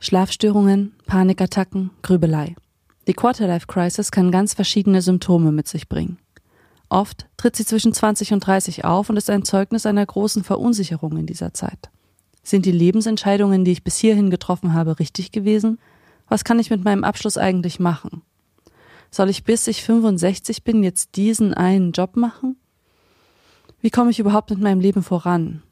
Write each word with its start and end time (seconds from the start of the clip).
Schlafstörungen, 0.00 0.92
Panikattacken, 1.06 1.90
Grübelei. 2.02 2.54
Die 3.08 3.14
Quarterlife 3.14 3.66
Crisis 3.66 4.12
kann 4.12 4.30
ganz 4.30 4.54
verschiedene 4.54 5.02
Symptome 5.02 5.50
mit 5.50 5.66
sich 5.66 5.88
bringen. 5.88 6.18
Oft 6.88 7.26
tritt 7.36 7.56
sie 7.56 7.66
zwischen 7.66 7.92
20 7.92 8.32
und 8.32 8.46
30 8.46 8.84
auf 8.84 9.10
und 9.10 9.16
ist 9.16 9.28
ein 9.28 9.44
Zeugnis 9.44 9.86
einer 9.86 10.06
großen 10.06 10.44
Verunsicherung 10.44 11.16
in 11.16 11.26
dieser 11.26 11.52
Zeit. 11.52 11.90
Sind 12.44 12.64
die 12.64 12.72
Lebensentscheidungen, 12.72 13.64
die 13.64 13.72
ich 13.72 13.82
bis 13.82 13.96
hierhin 13.96 14.30
getroffen 14.30 14.72
habe, 14.72 15.00
richtig 15.00 15.32
gewesen? 15.32 15.80
Was 16.28 16.44
kann 16.44 16.60
ich 16.60 16.70
mit 16.70 16.84
meinem 16.84 17.02
Abschluss 17.02 17.36
eigentlich 17.36 17.80
machen? 17.80 18.22
Soll 19.10 19.28
ich 19.30 19.42
bis 19.42 19.66
ich 19.66 19.82
65 19.82 20.62
bin 20.62 20.84
jetzt 20.84 21.16
diesen 21.16 21.54
einen 21.54 21.90
Job 21.90 22.16
machen? 22.16 22.56
Wie 23.80 23.90
komme 23.90 24.10
ich 24.12 24.20
überhaupt 24.20 24.50
mit 24.50 24.60
meinem 24.60 24.80
Leben 24.80 25.02
voran? 25.02 25.62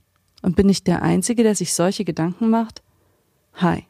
Und 0.43 0.57
bin 0.57 0.69
ich 0.69 0.83
der 0.83 1.03
Einzige, 1.03 1.45
der 1.45 1.55
sich 1.55 1.75
solche 1.75 2.05
Gedanken 2.05 2.51
macht? 2.51 2.83
Hi, 3.55 3.87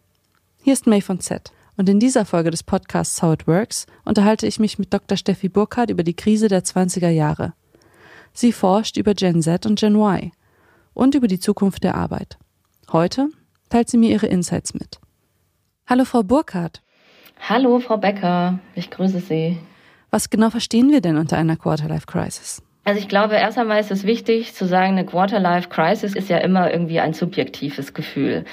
hier 0.66 0.72
ist 0.72 0.88
May 0.88 1.00
von 1.00 1.20
Z. 1.20 1.52
Und 1.76 1.88
in 1.88 2.00
dieser 2.00 2.24
Folge 2.24 2.50
des 2.50 2.64
Podcasts 2.64 3.22
How 3.22 3.34
It 3.34 3.46
Works 3.46 3.86
unterhalte 4.04 4.48
ich 4.48 4.58
mich 4.58 4.80
mit 4.80 4.92
Dr. 4.92 5.16
Steffi 5.16 5.48
Burkhardt 5.48 5.90
über 5.90 6.02
die 6.02 6.16
Krise 6.16 6.48
der 6.48 6.64
20er 6.64 7.08
Jahre. 7.08 7.52
Sie 8.32 8.50
forscht 8.50 8.96
über 8.96 9.14
Gen 9.14 9.40
Z 9.42 9.64
und 9.64 9.78
Gen 9.78 9.94
Y 9.94 10.32
und 10.92 11.14
über 11.14 11.28
die 11.28 11.38
Zukunft 11.38 11.84
der 11.84 11.94
Arbeit. 11.94 12.36
Heute 12.90 13.28
teilt 13.68 13.88
sie 13.88 13.96
mir 13.96 14.10
ihre 14.10 14.26
Insights 14.26 14.74
mit. 14.74 14.98
Hallo, 15.86 16.04
Frau 16.04 16.24
Burkhardt. 16.24 16.82
Hallo, 17.48 17.78
Frau 17.78 17.98
Becker. 17.98 18.58
Ich 18.74 18.90
grüße 18.90 19.20
Sie. 19.20 19.60
Was 20.10 20.30
genau 20.30 20.50
verstehen 20.50 20.90
wir 20.90 21.00
denn 21.00 21.16
unter 21.16 21.36
einer 21.36 21.56
Quarterlife 21.56 22.06
Crisis? 22.06 22.60
Also 22.86 23.00
ich 23.00 23.08
glaube, 23.08 23.34
erst 23.34 23.58
einmal 23.58 23.80
ist 23.80 23.90
es 23.90 24.04
wichtig 24.04 24.54
zu 24.54 24.64
sagen, 24.64 24.92
eine 24.92 25.04
Quarter-Life-Crisis 25.04 26.14
ist 26.14 26.28
ja 26.28 26.38
immer 26.38 26.70
irgendwie 26.70 27.00
ein 27.00 27.14
subjektives 27.14 27.94
Gefühl. 27.94 28.44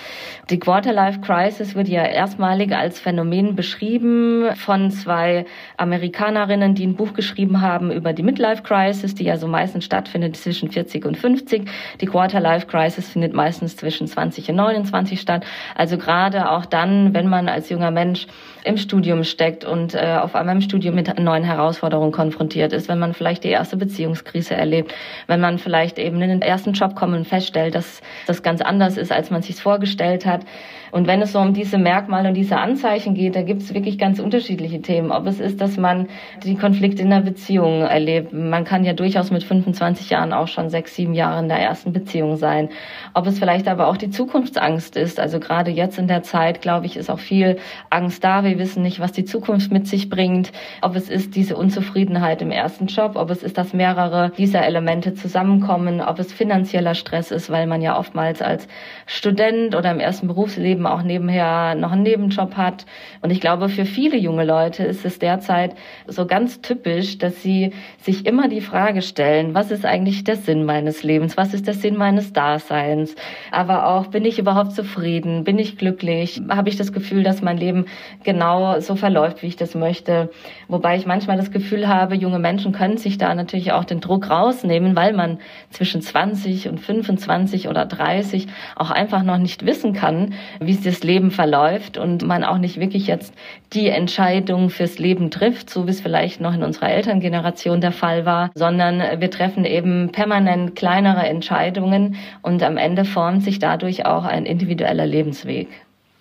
Die 0.49 0.57
Quarter-Life-Crisis 0.57 1.75
wird 1.75 1.87
ja 1.87 2.03
erstmalig 2.03 2.75
als 2.75 2.99
Phänomen 2.99 3.55
beschrieben 3.55 4.49
von 4.55 4.89
zwei 4.89 5.45
Amerikanerinnen, 5.77 6.73
die 6.73 6.87
ein 6.87 6.95
Buch 6.95 7.13
geschrieben 7.13 7.61
haben 7.61 7.91
über 7.91 8.11
die 8.11 8.23
Midlife-Crisis, 8.23 9.13
die 9.13 9.25
ja 9.25 9.37
so 9.37 9.47
meistens 9.47 9.85
stattfindet 9.85 10.35
zwischen 10.35 10.71
40 10.71 11.05
und 11.05 11.15
50. 11.15 11.69
Die 12.01 12.07
Quarter-Life-Crisis 12.07 13.09
findet 13.09 13.35
meistens 13.35 13.77
zwischen 13.77 14.07
20 14.07 14.49
und 14.49 14.55
29 14.55 15.21
statt. 15.21 15.45
Also 15.75 15.99
gerade 15.99 16.49
auch 16.49 16.65
dann, 16.65 17.13
wenn 17.13 17.27
man 17.27 17.49
als 17.49 17.69
junger 17.69 17.91
Mensch 17.91 18.25
im 18.65 18.77
Studium 18.77 19.23
steckt 19.23 19.65
und 19.65 19.93
äh, 19.93 20.17
auf 20.19 20.35
einmal 20.35 20.55
im 20.55 20.61
Studium 20.61 20.95
mit 20.95 21.19
neuen 21.19 21.43
Herausforderungen 21.43 22.11
konfrontiert 22.11 22.73
ist, 22.73 22.87
wenn 22.87 22.99
man 22.99 23.13
vielleicht 23.13 23.43
die 23.43 23.49
erste 23.49 23.77
Beziehung 23.77 24.13
Krise 24.23 24.55
erlebt, 24.55 24.93
wenn 25.27 25.39
man 25.39 25.57
vielleicht 25.57 25.99
eben 25.99 26.21
in 26.21 26.29
den 26.29 26.41
ersten 26.41 26.73
Job 26.73 26.95
kommt 26.95 27.15
und 27.15 27.27
feststellt, 27.27 27.75
dass 27.75 28.01
das 28.27 28.43
ganz 28.43 28.61
anders 28.61 28.97
ist, 28.97 29.11
als 29.11 29.29
man 29.29 29.41
sich 29.41 29.55
vorgestellt 29.55 30.25
hat. 30.25 30.45
Und 30.91 31.07
wenn 31.07 31.23
es 31.23 31.31
so 31.31 31.39
um 31.39 31.55
diese 31.55 31.79
Merkmale 31.79 32.29
und 32.29 32.35
diese 32.35 32.57
Anzeichen 32.57 33.15
geht, 33.15 33.35
da 33.35 33.41
gibt 33.41 33.63
es 33.63 33.73
wirklich 33.73 33.97
ganz 33.97 34.19
unterschiedliche 34.19 34.79
Themen. 34.79 35.11
Ob 35.11 35.25
es 35.25 35.39
ist, 35.39 35.59
dass 35.59 35.75
man 35.75 36.07
die 36.43 36.55
Konflikte 36.55 37.01
in 37.01 37.09
der 37.09 37.21
Beziehung 37.21 37.81
erlebt. 37.81 38.31
Man 38.31 38.63
kann 38.63 38.83
ja 38.83 38.93
durchaus 38.93 39.31
mit 39.31 39.43
25 39.43 40.11
Jahren 40.11 40.33
auch 40.33 40.47
schon 40.47 40.69
sechs, 40.69 40.95
sieben 40.95 41.15
Jahre 41.15 41.39
in 41.39 41.49
der 41.49 41.57
ersten 41.57 41.93
Beziehung 41.93 42.35
sein. 42.35 42.69
Ob 43.15 43.25
es 43.25 43.39
vielleicht 43.39 43.67
aber 43.67 43.87
auch 43.87 43.97
die 43.97 44.11
Zukunftsangst 44.11 44.95
ist. 44.95 45.19
Also 45.19 45.39
gerade 45.39 45.71
jetzt 45.71 45.97
in 45.97 46.07
der 46.07 46.21
Zeit, 46.21 46.61
glaube 46.61 46.85
ich, 46.85 46.95
ist 46.95 47.09
auch 47.09 47.19
viel 47.19 47.57
Angst 47.89 48.23
da. 48.23 48.43
Wir 48.53 48.59
wissen 48.59 48.83
nicht, 48.83 48.99
was 48.99 49.11
die 49.11 49.25
Zukunft 49.25 49.71
mit 49.71 49.87
sich 49.87 50.11
bringt. 50.11 50.51
Ob 50.83 50.95
es 50.95 51.09
ist 51.09 51.35
diese 51.35 51.57
Unzufriedenheit 51.57 52.43
im 52.43 52.51
ersten 52.51 52.85
Job, 52.85 53.13
ob 53.15 53.31
es 53.31 53.41
ist, 53.41 53.57
dass 53.57 53.73
mehrere 53.73 54.31
dieser 54.37 54.63
Elemente 54.63 55.15
zusammenkommen, 55.15 56.01
ob 56.01 56.19
es 56.19 56.31
finanzieller 56.31 56.93
Stress 56.93 57.31
ist, 57.31 57.49
weil 57.49 57.65
man 57.65 57.81
ja 57.81 57.97
oftmals 57.97 58.43
als 58.43 58.67
Student 59.07 59.73
oder 59.73 59.89
im 59.89 59.99
ersten 59.99 60.27
Berufsleben 60.27 60.83
eben 60.83 60.87
auch 60.87 61.01
nebenher 61.01 61.75
noch 61.75 61.91
einen 61.93 62.03
Nebenjob 62.03 62.55
hat. 62.55 62.85
Und 63.21 63.31
ich 63.31 63.39
glaube, 63.39 63.69
für 63.69 63.85
viele 63.85 64.17
junge 64.17 64.43
Leute 64.43 64.83
ist 64.83 65.05
es 65.05 65.17
derzeit 65.17 65.75
so 66.07 66.25
ganz 66.25 66.61
typisch, 66.61 67.17
dass 67.17 67.41
sie 67.41 67.71
sich 68.01 68.25
immer 68.25 68.49
die 68.49 68.61
Frage 68.61 69.01
stellen, 69.01 69.53
was 69.53 69.71
ist 69.71 69.85
eigentlich 69.85 70.23
der 70.23 70.35
Sinn 70.35 70.65
meines 70.65 71.03
Lebens? 71.03 71.37
Was 71.37 71.53
ist 71.53 71.67
der 71.67 71.73
Sinn 71.73 71.95
meines 71.95 72.33
Daseins? 72.33 73.15
Aber 73.51 73.87
auch, 73.87 74.07
bin 74.07 74.25
ich 74.25 74.39
überhaupt 74.39 74.73
zufrieden? 74.73 75.43
Bin 75.43 75.57
ich 75.57 75.77
glücklich? 75.77 76.41
Habe 76.49 76.69
ich 76.69 76.75
das 76.75 76.91
Gefühl, 76.91 77.23
dass 77.23 77.41
mein 77.41 77.57
Leben 77.57 77.85
genau 78.23 78.42
so 78.79 78.95
verläuft, 78.95 79.41
wie 79.41 79.47
ich 79.47 79.55
das 79.55 79.73
möchte? 79.73 80.29
Wobei 80.67 80.97
ich 80.97 81.05
manchmal 81.05 81.37
das 81.37 81.51
Gefühl 81.51 81.87
habe, 81.87 82.15
junge 82.15 82.39
Menschen 82.39 82.73
können 82.73 82.97
sich 82.97 83.17
da 83.17 83.33
natürlich 83.33 83.71
auch 83.71 83.85
den 83.85 84.01
Druck 84.01 84.29
rausnehmen, 84.29 84.97
weil 84.97 85.13
man 85.13 85.39
zwischen 85.69 86.01
20 86.01 86.67
und 86.67 86.79
25 86.79 87.69
oder 87.69 87.85
30 87.85 88.47
auch 88.75 88.91
einfach 88.91 89.23
noch 89.23 89.37
nicht 89.37 89.65
wissen 89.65 89.93
kann, 89.93 90.33
wie 90.59 90.73
wie 90.81 90.89
das 90.89 91.03
Leben 91.03 91.31
verläuft 91.31 91.97
und 91.97 92.23
man 92.23 92.43
auch 92.43 92.57
nicht 92.57 92.79
wirklich 92.79 93.07
jetzt 93.07 93.33
die 93.73 93.89
Entscheidung 93.89 94.69
fürs 94.69 94.99
Leben 94.99 95.31
trifft, 95.31 95.69
so 95.69 95.85
wie 95.85 95.91
es 95.91 96.01
vielleicht 96.01 96.41
noch 96.41 96.53
in 96.53 96.63
unserer 96.63 96.89
Elterngeneration 96.89 97.81
der 97.81 97.91
Fall 97.91 98.25
war, 98.25 98.51
sondern 98.55 98.99
wir 99.19 99.29
treffen 99.29 99.65
eben 99.65 100.11
permanent 100.11 100.75
kleinere 100.75 101.27
Entscheidungen 101.27 102.15
und 102.41 102.63
am 102.63 102.77
Ende 102.77 103.05
formt 103.05 103.43
sich 103.43 103.59
dadurch 103.59 104.05
auch 104.05 104.25
ein 104.25 104.45
individueller 104.45 105.05
Lebensweg. 105.05 105.67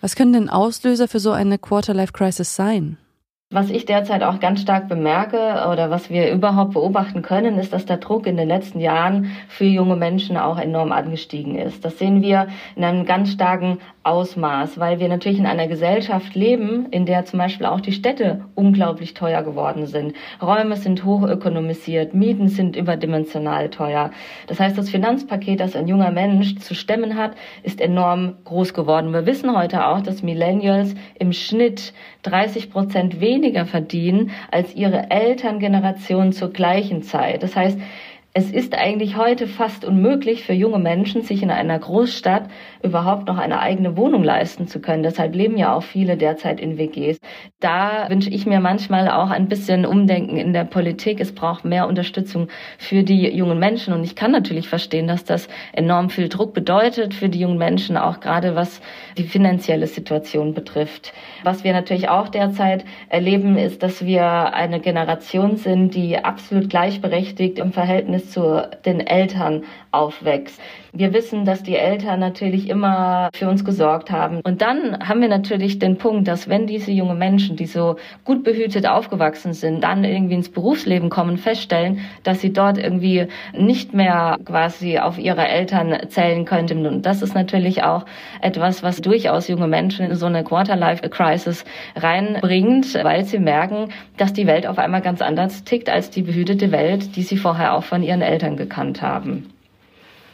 Was 0.03 0.17
können 0.17 0.33
denn 0.33 0.49
Auslöser 0.51 1.07
für 1.07 1.21
so 1.21 1.31
eine 1.31 1.59
Quarter-Life-Crisis 1.59 2.57
sein? 2.57 2.99
Was 3.53 3.69
ich 3.69 3.85
derzeit 3.85 4.23
auch 4.23 4.41
ganz 4.41 4.63
stark 4.63 4.89
bemerke 4.89 5.69
oder 5.71 5.91
was 5.91 6.09
wir 6.09 6.33
überhaupt 6.33 6.73
beobachten 6.73 7.21
können, 7.21 7.59
ist, 7.59 7.75
dass 7.75 7.85
der 7.85 7.99
Druck 7.99 8.27
in 8.27 8.39
den 8.39 8.49
letzten 8.49 8.81
Jahren 8.81 9.31
für 9.47 9.67
junge 9.67 9.95
Menschen 9.95 10.39
auch 10.39 10.59
enorm 10.59 10.91
angestiegen 10.91 11.57
ist. 11.59 11.85
Das 11.85 11.99
sehen 11.99 12.23
wir 12.23 12.47
in 12.77 12.83
einem 12.83 13.05
ganz 13.05 13.31
starken 13.31 13.77
Ausmaß, 14.05 14.81
weil 14.81 15.01
wir 15.01 15.09
natürlich 15.09 15.39
in 15.39 15.47
einer 15.47 15.69
Gesellschaft 15.69 16.35
leben, 16.35 16.87
in 16.91 17.05
der 17.05 17.27
zum 17.27 17.39
Beispiel 17.39 17.67
auch 17.67 17.81
die 17.81 17.93
Städte 17.93 18.47
unglaublich 18.55 19.13
teuer 19.13 19.43
geworden 19.43 19.87
sind. 19.87 20.15
Räume 20.41 20.77
sind 20.77 21.05
hochökonomisiert, 21.05 22.15
Mieten 22.15 22.49
sind 22.49 22.75
überdimensional 22.75 23.69
teuer. 23.69 24.11
Das 24.47 24.59
heißt, 24.59 24.79
das 24.79 24.89
Finanzpaket, 24.89 25.61
das 25.61 25.77
ein 25.77 25.89
junger 25.89 26.11
Mensch 26.11 26.57
zu 26.57 26.75
stemmen 26.75 27.17
hat, 27.17 27.33
ist 27.63 27.83
enorm 27.83 28.39
groß 28.45 28.73
geworden. 28.73 29.13
Wir 29.13 29.27
wissen 29.27 29.55
heute 29.55 29.87
auch, 29.87 30.01
dass 30.01 30.23
Millennials 30.23 30.95
im 31.19 31.33
Schnitt 31.33 31.93
30 32.23 32.71
Prozent 32.71 33.21
weniger 33.21 33.67
verdienen 33.67 34.31
als 34.51 34.75
ihre 34.75 35.11
Elterngeneration 35.11 36.33
zur 36.33 36.53
gleichen 36.53 37.03
Zeit. 37.03 37.43
Das 37.43 37.57
heißt, 37.57 37.79
es 38.35 38.51
ist 38.51 38.75
eigentlich 38.75 39.19
heute 39.19 39.47
fast 39.47 39.85
unmöglich 39.85 40.45
für 40.45 40.55
junge 40.55 40.79
Menschen, 40.79 41.21
sich 41.21 41.43
in 41.43 41.51
einer 41.51 41.79
Großstadt 41.79 42.49
überhaupt 42.83 43.27
noch 43.27 43.37
eine 43.37 43.61
eigene 43.61 43.95
Wohnung 43.99 44.25
leisten 44.25 44.67
zu 44.67 44.81
können. 44.81 45.03
Deshalb 45.03 45.35
leben 45.35 45.59
ja 45.59 45.75
auch 45.75 45.83
viele 45.83 46.17
derzeit 46.17 46.59
in 46.59 46.79
WGs. 46.79 47.19
Da 47.61 48.09
wünsche 48.09 48.31
ich 48.31 48.47
mir 48.47 48.61
manchmal 48.61 49.11
auch 49.11 49.29
ein 49.29 49.49
bisschen 49.49 49.85
Umdenken 49.85 50.39
in 50.39 50.55
der 50.55 50.65
Politik. 50.65 51.21
Es 51.21 51.35
braucht 51.35 51.67
mehr 51.67 51.87
Unterstützung 51.87 52.49
für 52.79 53.03
die 53.03 53.29
jungen 53.37 53.59
Menschen. 53.59 53.93
Und 53.93 54.03
ich 54.03 54.17
kann 54.17 54.31
natürlich 54.31 54.67
verstehen, 54.67 55.09
dass 55.09 55.25
das 55.25 55.49
enorm 55.75 56.09
viel 56.09 56.31
Druck 56.31 56.55
bedeutet 56.55 57.13
für 57.13 57.29
die 57.29 57.41
jungen 57.41 57.59
Menschen, 57.59 57.99
auch 57.99 58.21
gerade 58.21 58.55
was 58.55 58.81
die 59.19 59.25
finanzielle 59.25 59.87
Situation 59.87 60.55
betrifft. 60.55 61.13
Was 61.45 61.65
wir 61.65 61.75
natürlich 61.75 62.09
auch 62.09 62.29
derzeit 62.29 62.87
erleben, 63.11 63.59
ist, 63.59 63.83
dass 63.83 64.07
wir 64.07 64.55
eine 64.55 64.81
Generation 64.81 65.57
sind, 65.57 65.95
die 65.95 66.17
absolut 66.17 66.71
gleichberechtigt 66.71 67.59
im 67.59 67.73
Verhältnis 67.73 68.22
Zu 68.29 68.69
den 68.85 69.01
Eltern 69.01 69.65
aufwächst. 69.91 70.61
Wir 70.95 71.15
wissen, 71.15 71.47
dass 71.47 71.63
die 71.63 71.77
Eltern 71.77 72.21
natürlich 72.21 72.69
immer 72.69 73.31
für 73.33 73.49
uns 73.49 73.65
gesorgt 73.65 74.11
haben. 74.11 74.43
Und 74.45 74.61
dann 74.61 75.09
haben 75.09 75.23
wir 75.23 75.29
natürlich 75.29 75.79
den 75.79 75.97
Punkt, 75.97 76.29
dass 76.29 76.51
wenn 76.51 76.67
diese 76.67 76.93
jungen 76.93 77.17
Menschen, 77.17 77.57
die 77.57 77.65
so 77.65 77.97
gut 78.27 78.45
behütet 78.45 78.87
aufgewachsen 78.87 79.55
sind, 79.55 79.83
dann 79.83 80.05
irgendwie 80.05 80.35
ins 80.35 80.51
Berufsleben 80.51 81.09
kommen, 81.09 81.39
feststellen, 81.39 82.01
dass 82.25 82.43
sie 82.43 82.53
dort 82.53 82.77
irgendwie 82.77 83.29
nicht 83.57 83.95
mehr 83.95 84.37
quasi 84.45 84.99
auf 84.99 85.19
ihre 85.19 85.49
Eltern 85.49 85.97
zählen 86.11 86.45
könnten. 86.45 86.85
Und 86.85 87.07
das 87.07 87.23
ist 87.23 87.35
natürlich 87.35 87.83
auch 87.85 88.05
etwas, 88.43 88.83
was 88.83 89.01
durchaus 89.01 89.49
junge 89.49 89.69
Menschen 89.69 90.11
in 90.11 90.15
so 90.15 90.27
eine 90.27 90.45
Quarter-Life-Crisis 90.45 91.65
reinbringt, 91.97 93.03
weil 93.03 93.25
sie 93.25 93.39
merken, 93.39 93.89
dass 94.19 94.35
die 94.35 94.47
Welt 94.47 94.67
auf 94.67 94.77
einmal 94.77 95.01
ganz 95.01 95.23
anders 95.23 95.65
tickt 95.65 95.89
als 95.89 96.11
die 96.11 96.21
behütete 96.21 96.71
Welt, 96.71 97.17
die 97.17 97.23
sie 97.23 97.39
vorher 97.39 97.75
auch 97.75 97.85
von 97.85 98.03
ihren 98.03 98.21
Eltern 98.21 98.59
gekannt 98.59 99.01
haben. 99.01 99.52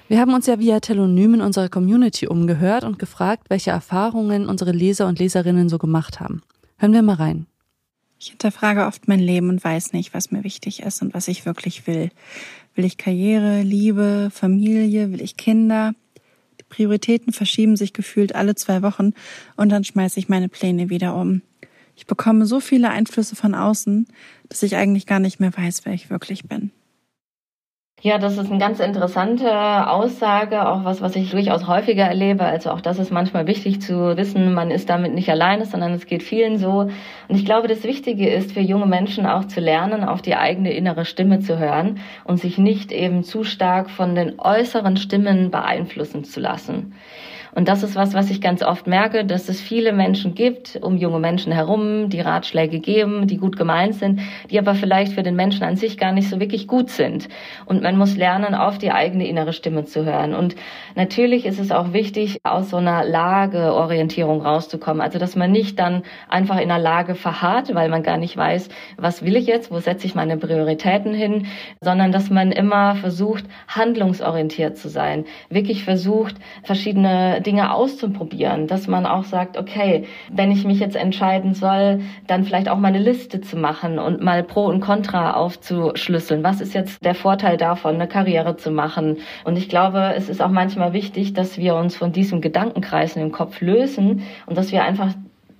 Wir 0.08 0.20
haben 0.20 0.32
uns 0.32 0.46
ja 0.46 0.58
via 0.58 0.80
Telonym 0.80 1.34
in 1.34 1.40
unserer 1.42 1.68
Community 1.68 2.26
umgehört 2.26 2.82
und 2.82 2.98
gefragt, 2.98 3.50
welche 3.50 3.72
Erfahrungen 3.72 4.46
unsere 4.46 4.72
Leser 4.72 5.06
und 5.06 5.18
Leserinnen 5.18 5.68
so 5.68 5.76
gemacht 5.76 6.18
haben. 6.18 6.40
Hören 6.78 6.94
wir 6.94 7.02
mal 7.02 7.16
rein. 7.16 7.46
Ich 8.18 8.28
hinterfrage 8.28 8.86
oft 8.86 9.06
mein 9.06 9.20
Leben 9.20 9.50
und 9.50 9.62
weiß 9.62 9.92
nicht, 9.92 10.14
was 10.14 10.30
mir 10.30 10.44
wichtig 10.44 10.80
ist 10.82 11.02
und 11.02 11.12
was 11.12 11.28
ich 11.28 11.44
wirklich 11.44 11.86
will. 11.86 12.10
Will 12.74 12.86
ich 12.86 12.96
Karriere, 12.96 13.60
Liebe, 13.60 14.30
Familie, 14.32 15.12
will 15.12 15.20
ich 15.20 15.36
Kinder? 15.36 15.92
Die 16.58 16.64
Prioritäten 16.70 17.34
verschieben 17.34 17.76
sich 17.76 17.92
gefühlt 17.92 18.34
alle 18.34 18.54
zwei 18.54 18.80
Wochen 18.80 19.12
und 19.56 19.68
dann 19.68 19.84
schmeiße 19.84 20.18
ich 20.18 20.30
meine 20.30 20.48
Pläne 20.48 20.88
wieder 20.88 21.16
um. 21.16 21.42
Ich 21.96 22.06
bekomme 22.06 22.46
so 22.46 22.60
viele 22.60 22.88
Einflüsse 22.88 23.36
von 23.36 23.54
außen, 23.54 24.08
dass 24.48 24.62
ich 24.62 24.74
eigentlich 24.76 25.04
gar 25.04 25.18
nicht 25.18 25.38
mehr 25.38 25.54
weiß, 25.54 25.84
wer 25.84 25.92
ich 25.92 26.08
wirklich 26.08 26.44
bin. 26.44 26.70
Ja, 28.00 28.18
das 28.18 28.38
ist 28.38 28.48
eine 28.48 28.60
ganz 28.60 28.78
interessante 28.78 29.90
Aussage, 29.90 30.68
auch 30.68 30.84
was, 30.84 31.00
was 31.00 31.16
ich 31.16 31.32
durchaus 31.32 31.66
häufiger 31.66 32.04
erlebe. 32.04 32.44
Also 32.44 32.70
auch 32.70 32.80
das 32.80 33.00
ist 33.00 33.10
manchmal 33.10 33.48
wichtig 33.48 33.82
zu 33.82 34.16
wissen, 34.16 34.54
man 34.54 34.70
ist 34.70 34.88
damit 34.88 35.14
nicht 35.14 35.28
alleine, 35.30 35.66
sondern 35.66 35.94
es 35.94 36.06
geht 36.06 36.22
vielen 36.22 36.58
so. 36.58 36.90
Und 37.28 37.34
ich 37.34 37.44
glaube, 37.44 37.66
das 37.66 37.82
Wichtige 37.82 38.28
ist 38.28 38.52
für 38.52 38.60
junge 38.60 38.86
Menschen 38.86 39.26
auch 39.26 39.46
zu 39.46 39.58
lernen, 39.58 40.04
auf 40.04 40.22
die 40.22 40.36
eigene 40.36 40.72
innere 40.74 41.04
Stimme 41.04 41.40
zu 41.40 41.58
hören 41.58 41.98
und 42.22 42.36
sich 42.38 42.56
nicht 42.56 42.92
eben 42.92 43.24
zu 43.24 43.42
stark 43.42 43.90
von 43.90 44.14
den 44.14 44.38
äußeren 44.38 44.96
Stimmen 44.96 45.50
beeinflussen 45.50 46.22
zu 46.22 46.38
lassen. 46.38 46.94
Und 47.54 47.68
das 47.68 47.82
ist 47.82 47.96
was, 47.96 48.14
was 48.14 48.30
ich 48.30 48.40
ganz 48.40 48.62
oft 48.62 48.86
merke, 48.86 49.24
dass 49.24 49.48
es 49.48 49.60
viele 49.60 49.92
Menschen 49.92 50.34
gibt, 50.34 50.78
um 50.82 50.96
junge 50.96 51.18
Menschen 51.18 51.52
herum, 51.52 52.08
die 52.08 52.20
Ratschläge 52.20 52.80
geben, 52.80 53.26
die 53.26 53.38
gut 53.38 53.56
gemeint 53.56 53.94
sind, 53.94 54.20
die 54.50 54.58
aber 54.58 54.74
vielleicht 54.74 55.12
für 55.12 55.22
den 55.22 55.36
Menschen 55.36 55.64
an 55.64 55.76
sich 55.76 55.98
gar 55.98 56.12
nicht 56.12 56.28
so 56.28 56.40
wirklich 56.40 56.66
gut 56.66 56.90
sind. 56.90 57.28
Und 57.66 57.82
man 57.82 57.96
muss 57.96 58.16
lernen, 58.16 58.54
auf 58.54 58.78
die 58.78 58.90
eigene 58.90 59.26
innere 59.26 59.52
Stimme 59.52 59.84
zu 59.84 60.04
hören. 60.04 60.34
Und 60.34 60.56
natürlich 60.94 61.46
ist 61.46 61.58
es 61.58 61.72
auch 61.72 61.92
wichtig, 61.92 62.40
aus 62.44 62.70
so 62.70 62.76
einer 62.76 63.04
Lageorientierung 63.04 64.42
rauszukommen. 64.42 65.00
Also, 65.00 65.18
dass 65.18 65.36
man 65.36 65.50
nicht 65.50 65.78
dann 65.78 66.02
einfach 66.28 66.56
in 66.56 66.70
einer 66.70 66.82
Lage 66.82 67.14
verharrt, 67.14 67.74
weil 67.74 67.88
man 67.88 68.02
gar 68.02 68.18
nicht 68.18 68.36
weiß, 68.36 68.68
was 68.96 69.24
will 69.24 69.36
ich 69.36 69.46
jetzt, 69.46 69.70
wo 69.70 69.78
setze 69.78 70.06
ich 70.06 70.14
meine 70.14 70.36
Prioritäten 70.36 71.14
hin, 71.14 71.46
sondern 71.80 72.12
dass 72.12 72.30
man 72.30 72.52
immer 72.52 72.94
versucht, 72.96 73.44
handlungsorientiert 73.68 74.76
zu 74.76 74.88
sein. 74.88 75.24
Wirklich 75.50 75.84
versucht, 75.84 76.36
verschiedene 76.62 77.37
Dinge 77.40 77.72
auszuprobieren, 77.72 78.66
dass 78.66 78.88
man 78.88 79.06
auch 79.06 79.24
sagt, 79.24 79.56
okay, 79.56 80.06
wenn 80.30 80.50
ich 80.50 80.64
mich 80.64 80.80
jetzt 80.80 80.96
entscheiden 80.96 81.54
soll, 81.54 82.00
dann 82.26 82.44
vielleicht 82.44 82.68
auch 82.68 82.78
mal 82.78 82.88
eine 82.88 82.98
Liste 82.98 83.40
zu 83.40 83.56
machen 83.56 83.98
und 83.98 84.22
mal 84.22 84.42
Pro 84.42 84.66
und 84.66 84.80
Contra 84.80 85.34
aufzuschlüsseln. 85.34 86.44
Was 86.44 86.60
ist 86.60 86.74
jetzt 86.74 87.04
der 87.04 87.14
Vorteil 87.14 87.56
davon, 87.56 87.94
eine 87.94 88.08
Karriere 88.08 88.56
zu 88.56 88.70
machen? 88.70 89.18
Und 89.44 89.56
ich 89.56 89.68
glaube, 89.68 90.12
es 90.16 90.28
ist 90.28 90.42
auch 90.42 90.50
manchmal 90.50 90.92
wichtig, 90.92 91.32
dass 91.32 91.58
wir 91.58 91.74
uns 91.74 91.96
von 91.96 92.12
diesem 92.12 92.40
Gedankenkreisen 92.40 93.22
im 93.22 93.32
Kopf 93.32 93.60
lösen 93.60 94.22
und 94.46 94.56
dass 94.56 94.72
wir 94.72 94.82
einfach 94.84 95.14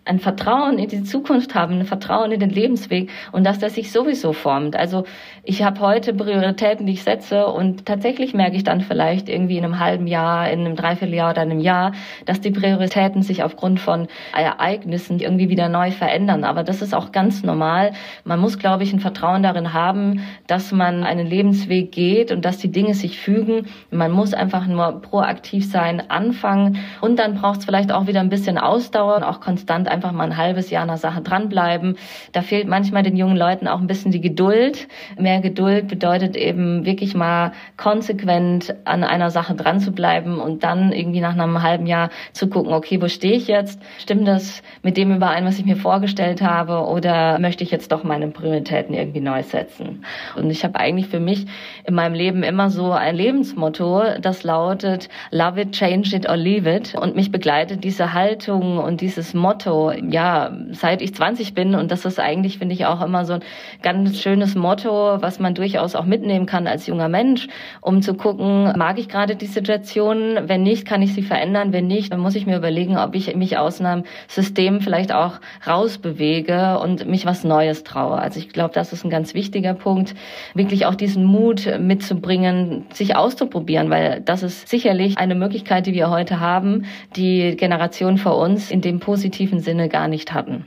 ein 0.09 0.19
Vertrauen 0.19 0.79
in 0.79 0.89
die 0.89 1.05
Zukunft 1.05 1.55
haben, 1.55 1.81
ein 1.81 1.85
Vertrauen 1.85 2.33
in 2.33 2.41
den 2.41 2.51
Lebensweg 2.51 3.11
und 3.33 3.45
dass 3.45 3.59
das 3.59 3.75
sich 3.75 3.93
sowieso 3.93 4.33
formt. 4.33 4.75
Also 4.77 5.05
ich 5.43 5.63
habe 5.63 5.81
heute 5.81 6.15
Prioritäten, 6.15 6.87
die 6.87 6.95
ich 6.95 7.03
setze 7.03 7.47
und 7.47 7.87
tatsächlich 7.87 8.35
merke 8.35 8.57
ich 8.57 8.65
dann 8.65 8.81
vielleicht 8.81 9.29
irgendwie 9.29 9.59
in 9.59 9.65
einem 9.65 9.79
halben 9.79 10.07
Jahr, 10.07 10.51
in 10.51 10.61
einem 10.61 10.77
Dreivierteljahr 10.77 11.31
oder 11.31 11.43
einem 11.43 11.61
Jahr, 11.61 11.93
dass 12.27 12.41
die 12.41 12.51
Prioritäten 12.51 13.23
sich 13.23 13.43
aufgrund 13.43 13.81
von 13.81 14.09
Ereignissen 14.35 15.21
irgendwie 15.21 15.49
wieder 15.49 15.69
neu 15.69 15.91
verändern. 15.91 16.45
Aber 16.45 16.65
das 16.65 16.83
ist 16.83 16.95
auch 16.95 17.13
ganz 17.13 17.43
normal. 17.43 17.93
Man 18.25 18.41
muss, 18.41 18.59
glaube 18.59 18.83
ich, 18.83 18.93
ein 18.93 19.01
Vertrauen 19.01 19.43
darin 19.43 19.73
haben, 19.73 20.23
dass 20.47 20.73
man 20.73 21.05
einen 21.05 21.27
Lebensweg 21.27 21.93
geht 21.93 22.33
und 22.33 22.45
dass 22.45 22.59
die 22.59 22.73
Dinge 22.73 22.95
sich 22.95 23.21
fügen. 23.21 23.67
Man 23.91 24.11
muss 24.11 24.35
einfach 24.35 24.67
nur 24.67 25.03
proaktiv 25.03 25.71
sein, 25.71 26.03
anfangen 26.09 26.79
und 27.01 27.19
dann 27.19 27.35
braucht 27.35 27.61
es 27.61 27.65
vielleicht 27.65 27.93
auch 27.93 28.07
wieder 28.07 28.21
ein 28.21 28.29
bisschen 28.29 28.59
Ausdauer 28.59 29.17
und 29.17 29.23
auch 29.25 29.41
konstant 29.41 29.89
einfach 29.99 30.13
mal 30.13 30.25
ein 30.25 30.37
halbes 30.37 30.71
Jahr 30.71 30.87
der 30.87 30.97
Sache 30.97 31.23
dranbleiben. 31.23 31.97
Da 32.31 32.43
fehlt 32.43 32.69
manchmal 32.69 33.03
den 33.03 33.17
jungen 33.17 33.37
Leuten 33.37 33.67
auch 33.67 33.81
ein 33.81 33.89
bisschen 33.89 34.13
die 34.13 34.21
Geduld. 34.21 34.87
Mehr 35.19 35.41
Geduld 35.41 35.89
bedeutet 35.89 36.37
eben 36.37 36.87
wirklich 36.87 37.17
mal 37.17 37.51
konsequent 37.77 38.77
an 38.85 39.03
einer 39.03 39.31
Sache 39.31 39.57
dran 39.57 39.81
zu 39.81 39.91
bleiben 39.91 40.39
und 40.41 40.63
dann 40.63 40.93
irgendwie 40.93 41.21
nach 41.21 41.33
einem 41.33 41.63
halben 41.63 41.87
Jahr 41.87 42.11
zu 42.33 42.49
gucken, 42.49 42.73
okay, 42.73 43.03
wo 43.03 43.09
stehe 43.09 43.35
ich 43.35 43.49
jetzt? 43.49 43.83
Stimmt 43.99 44.29
das 44.29 44.63
mit 44.85 44.97
dem 44.97 45.17
überein, 45.17 45.45
was 45.45 45.59
ich 45.59 45.65
mir 45.65 45.77
vorgestellt 45.77 46.43
habe 46.43 46.87
oder 46.87 47.41
möchte 47.41 47.65
ich 47.65 47.73
jetzt 47.73 47.91
doch 47.91 48.05
meine 48.05 48.29
Prioritäten 48.29 48.95
irgendwie 48.95 49.21
neu 49.21 49.43
setzen? 49.43 50.05
Und 50.37 50.49
ich 50.49 50.63
habe 50.63 50.79
eigentlich 50.79 51.09
für 51.09 51.21
mich 51.21 51.47
in 51.85 51.95
meinem 51.95 52.15
Leben 52.15 52.45
immer 52.45 52.71
so 52.71 52.93
ein 52.93 53.17
Lebensmotto, 53.17 54.03
das 54.21 54.45
lautet 54.45 55.09
Love 55.33 55.63
it, 55.63 55.73
change 55.73 56.15
it 56.15 56.29
or 56.29 56.37
leave 56.37 56.71
it. 56.73 56.95
Und 56.95 57.17
mich 57.17 57.33
begleitet 57.33 57.83
diese 57.83 58.13
Haltung 58.13 58.79
und 58.79 59.01
dieses 59.01 59.35
Motto 59.35 59.88
ja, 59.93 60.53
seit 60.73 61.03
ich 61.03 61.15
20 61.15 61.55
bin. 61.55 61.75
Und 61.75 61.91
das 61.91 62.05
ist 62.05 62.21
eigentlich, 62.21 62.59
finde 62.59 62.75
ich, 62.75 62.87
auch 62.87 63.03
immer 63.03 63.25
so 63.25 63.35
ein 63.35 63.41
ganz 63.83 64.21
schönes 64.21 64.55
Motto, 64.55 65.21
was 65.21 65.39
man 65.39 65.55
durchaus 65.55 65.95
auch 65.95 66.05
mitnehmen 66.05 66.47
kann 66.47 66.67
als 66.67 66.87
junger 66.87 67.09
Mensch, 67.09 67.49
um 67.81 68.03
zu 68.03 68.15
gucken, 68.15 68.73
mag 68.77 68.99
ich 68.99 69.09
gerade 69.09 69.37
die 69.37 69.47
Situation? 69.47 70.39
Wenn 70.43 70.63
nicht, 70.63 70.87
kann 70.87 71.03
ich 71.03 71.15
sie 71.15 71.23
verändern. 71.23 71.73
Wenn 71.73 71.87
nicht, 71.87 72.13
dann 72.13 72.21
muss 72.21 72.35
ich 72.35 72.47
mir 72.47 72.57
überlegen, 72.57 72.97
ob 72.97 73.15
ich 73.15 73.35
mich 73.37 73.59
aus 73.59 73.81
einem 73.81 74.05
System 74.27 74.81
vielleicht 74.81 75.13
auch 75.13 75.41
rausbewege 75.67 76.79
und 76.79 77.07
mich 77.07 77.27
was 77.27 77.45
Neues 77.45 77.85
traue. 77.85 78.19
Also 78.19 78.39
ich 78.39 78.51
glaube, 78.51 78.75
das 78.75 78.93
ist 78.93 79.05
ein 79.05 79.11
ganz 79.11 79.35
wichtiger 79.35 79.75
Punkt, 79.75 80.15
wirklich 80.55 80.87
auch 80.87 80.95
diesen 80.95 81.25
Mut 81.25 81.69
mitzubringen, 81.79 82.87
sich 82.93 83.17
auszuprobieren, 83.17 83.91
weil 83.91 84.21
das 84.21 84.43
ist 84.43 84.69
sicherlich 84.69 85.19
eine 85.19 85.35
Möglichkeit, 85.35 85.87
die 85.87 85.95
wir 85.95 86.11
heute 86.11 86.41
haben, 86.41 86.85
die 87.17 87.57
Generation 87.57 88.19
vor 88.19 88.37
uns 88.37 88.71
in 88.71 88.81
dem 88.81 89.01
positiven 89.01 89.61
Sinne 89.69 89.91
gar 89.91 90.09
nicht 90.09 90.33
hatten. 90.33 90.65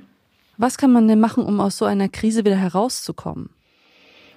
Was 0.57 0.77
kann 0.77 0.91
man 0.91 1.07
denn 1.07 1.19
machen, 1.19 1.43
um 1.43 1.59
aus 1.59 1.75
so 1.75 1.85
einer 1.85 2.07
Krise 2.07 2.45
wieder 2.45 2.55
herauszukommen? 2.55 3.49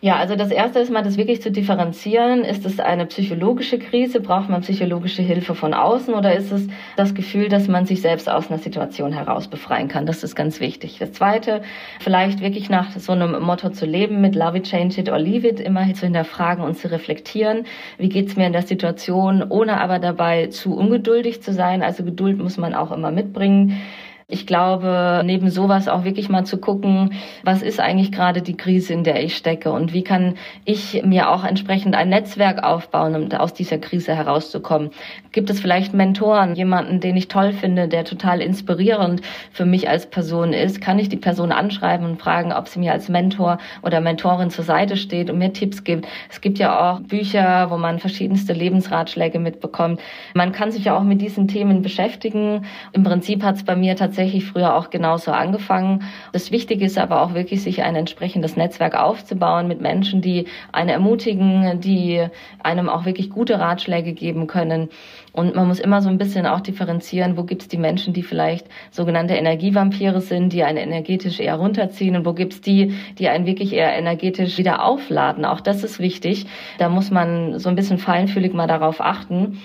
Ja, 0.01 0.17
also 0.17 0.37
das 0.37 0.51
Erste 0.51 0.81
ist 0.81 0.91
mal, 0.93 1.03
das 1.03 1.17
wirklich 1.17 1.41
zu 1.41 1.51
differenzieren. 1.51 2.45
Ist 2.45 2.67
es 2.67 2.79
eine 2.79 3.07
psychologische 3.07 3.79
Krise? 3.79 4.21
Braucht 4.21 4.51
man 4.51 4.61
psychologische 4.61 5.23
Hilfe 5.23 5.55
von 5.55 5.73
außen? 5.73 6.13
Oder 6.13 6.35
ist 6.37 6.53
es 6.53 6.67
das 6.97 7.15
Gefühl, 7.15 7.49
dass 7.49 7.69
man 7.69 7.87
sich 7.87 8.03
selbst 8.03 8.29
aus 8.29 8.51
einer 8.51 8.59
Situation 8.59 9.13
heraus 9.13 9.49
befreien 9.49 9.89
kann? 9.89 10.05
Das 10.05 10.23
ist 10.23 10.35
ganz 10.35 10.61
wichtig. 10.61 10.99
Das 10.99 11.13
Zweite, 11.13 11.63
vielleicht 12.01 12.43
wirklich 12.43 12.69
nach 12.69 12.91
so 12.93 13.13
einem 13.13 13.43
Motto 13.43 13.71
zu 13.71 13.87
leben 13.87 14.21
mit 14.21 14.35
Love 14.35 14.59
it, 14.59 14.65
change 14.65 15.01
it 15.01 15.09
or 15.11 15.19
leave 15.19 15.49
it, 15.49 15.59
immer 15.59 15.91
zu 15.95 16.05
hinterfragen 16.05 16.63
und 16.63 16.77
zu 16.77 16.91
reflektieren. 16.91 17.65
Wie 17.97 18.11
geht's 18.11 18.37
mir 18.37 18.47
in 18.47 18.53
der 18.53 18.61
Situation, 18.61 19.43
ohne 19.49 19.81
aber 19.81 20.01
dabei 20.01 20.49
zu 20.49 20.75
ungeduldig 20.77 21.43
zu 21.43 21.55
sein? 21.55 21.83
Also 21.83 22.05
Geduld 22.05 22.37
muss 22.37 22.59
man 22.59 22.75
auch 22.75 22.93
immer 22.93 23.11
mitbringen. 23.11 23.81
Ich 24.26 24.47
glaube, 24.47 25.21
neben 25.23 25.50
sowas 25.50 25.87
auch 25.87 26.05
wirklich 26.05 26.31
mal 26.31 26.44
zu 26.44 26.56
gucken, 26.56 27.12
was 27.43 27.61
ist 27.61 27.79
eigentlich 27.79 28.11
gerade 28.11 28.41
die 28.41 28.56
Krise, 28.56 28.94
in 28.94 29.05
der 29.05 29.23
ich 29.23 29.37
stecke 29.37 29.71
und 29.71 29.93
wie 29.93 30.03
kann 30.03 30.37
ich 30.65 31.03
mir 31.05 31.29
auch 31.29 31.44
entsprechend 31.44 31.94
ein 31.94 32.09
Netzwerk 32.09 32.62
aufbauen, 32.62 33.17
um 33.17 33.31
aus 33.32 33.53
dieser 33.53 33.76
Krise 33.76 34.15
herauszukommen. 34.15 34.93
Gibt 35.32 35.50
es 35.50 35.61
vielleicht 35.61 35.93
Mentoren, 35.93 36.55
jemanden, 36.55 37.00
den 37.00 37.19
ich 37.19 37.29
toll 37.29 37.53
finde, 37.53 37.87
der 37.87 38.06
total 38.06 38.41
inspirierend 38.41 39.21
für 39.53 39.67
mich 39.67 39.91
als 39.91 40.09
Person 40.09 40.55
ist? 40.55 40.81
Kann 40.81 40.99
ich 40.99 41.11
die 41.11 41.19
Person 41.19 41.53
anschreiben 41.53 42.06
und 42.06 42.19
fragen, 42.19 42.50
ob 42.55 42.69
sie 42.69 42.79
mir 42.79 42.93
als 42.93 43.11
Mentor 43.11 43.59
oder 43.82 44.00
Mentorin 44.00 44.49
zur 44.49 44.65
Seite 44.65 44.97
steht 44.97 45.29
und 45.29 45.37
mir 45.37 45.53
Tipps 45.53 45.85
gibt? 45.85 46.06
Es 46.31 46.41
gibt 46.41 46.59
ja 46.59 46.94
auch 46.94 47.00
Bücher, 47.00 47.70
wo 47.70 47.77
man 47.77 47.99
verschiedenste 47.99 48.55
Lebensratschläge 48.55 49.38
mitbekommt. 49.38 50.00
Man 50.32 50.53
kann 50.53 50.73
sich 50.73 50.87
ja 50.87 50.97
auch 50.97 51.03
mit 51.03 51.20
diesen 51.20 51.47
Themen 51.47 51.82
beschäftigen. 51.82 52.65
Im 52.93 53.03
Prinzip 53.03 53.43
hat 53.43 53.56
es 53.56 53.65
bei 53.65 53.77
mir 53.77 53.94
tatsächlich 53.97 54.14
tatsächlich 54.15 54.45
früher 54.45 54.77
auch 54.77 54.91
genauso 54.91 55.33
angefangen. 55.33 56.05
Das 56.33 56.53
Wichtige 56.53 56.85
ist 56.85 56.99
aber 56.99 57.21
auch 57.21 57.35
wirklich, 57.35 57.63
sich 57.65 57.83
ein 57.83 57.97
entsprechendes 57.97 58.56
Netzwerk 58.56 58.94
aufzubauen 58.94 59.67
mit 59.67 59.81
Menschen, 59.81 60.21
die 60.21 60.47
einen 60.71 60.91
ermutigen, 60.91 61.81
die 61.81 62.25
einem 62.63 62.89
auch 62.89 63.06
wirklich 63.06 63.31
gute 63.31 63.59
Ratschläge 63.59 64.13
geben 64.13 64.47
können. 64.47 64.89
Und 65.33 65.56
man 65.56 65.67
muss 65.67 65.81
immer 65.81 66.01
so 66.01 66.09
ein 66.09 66.19
bisschen 66.19 66.47
auch 66.47 66.61
differenzieren, 66.61 67.37
wo 67.37 67.43
gibt 67.43 67.63
es 67.63 67.69
die 67.69 67.77
Menschen, 67.77 68.15
die 68.15 68.23
vielleicht 68.23 68.69
sogenannte 68.93 69.35
Energievampire 69.35 70.21
sind, 70.21 70.53
die 70.53 70.63
einen 70.63 70.79
energetisch 70.79 71.41
eher 71.41 71.56
runterziehen 71.56 72.15
und 72.15 72.25
wo 72.25 72.35
gibt 72.35 72.53
es 72.53 72.61
die, 72.61 72.94
die 73.19 73.29
einen 73.29 73.47
wirklich 73.47 73.73
eher 73.73 73.93
energetisch 73.99 74.59
wieder 74.59 74.85
aufladen. 74.85 75.44
Auch 75.44 75.61
das 75.61 75.83
ist 75.83 75.99
wichtig. 75.99 76.47
Da 76.79 76.89
muss 76.89 77.11
man 77.11 77.59
so 77.59 77.69
ein 77.69 77.75
bisschen 77.75 77.99
feinfühlig 77.99 78.53
mal 78.53 78.69
darauf 78.69 79.01
achten. 79.01 79.59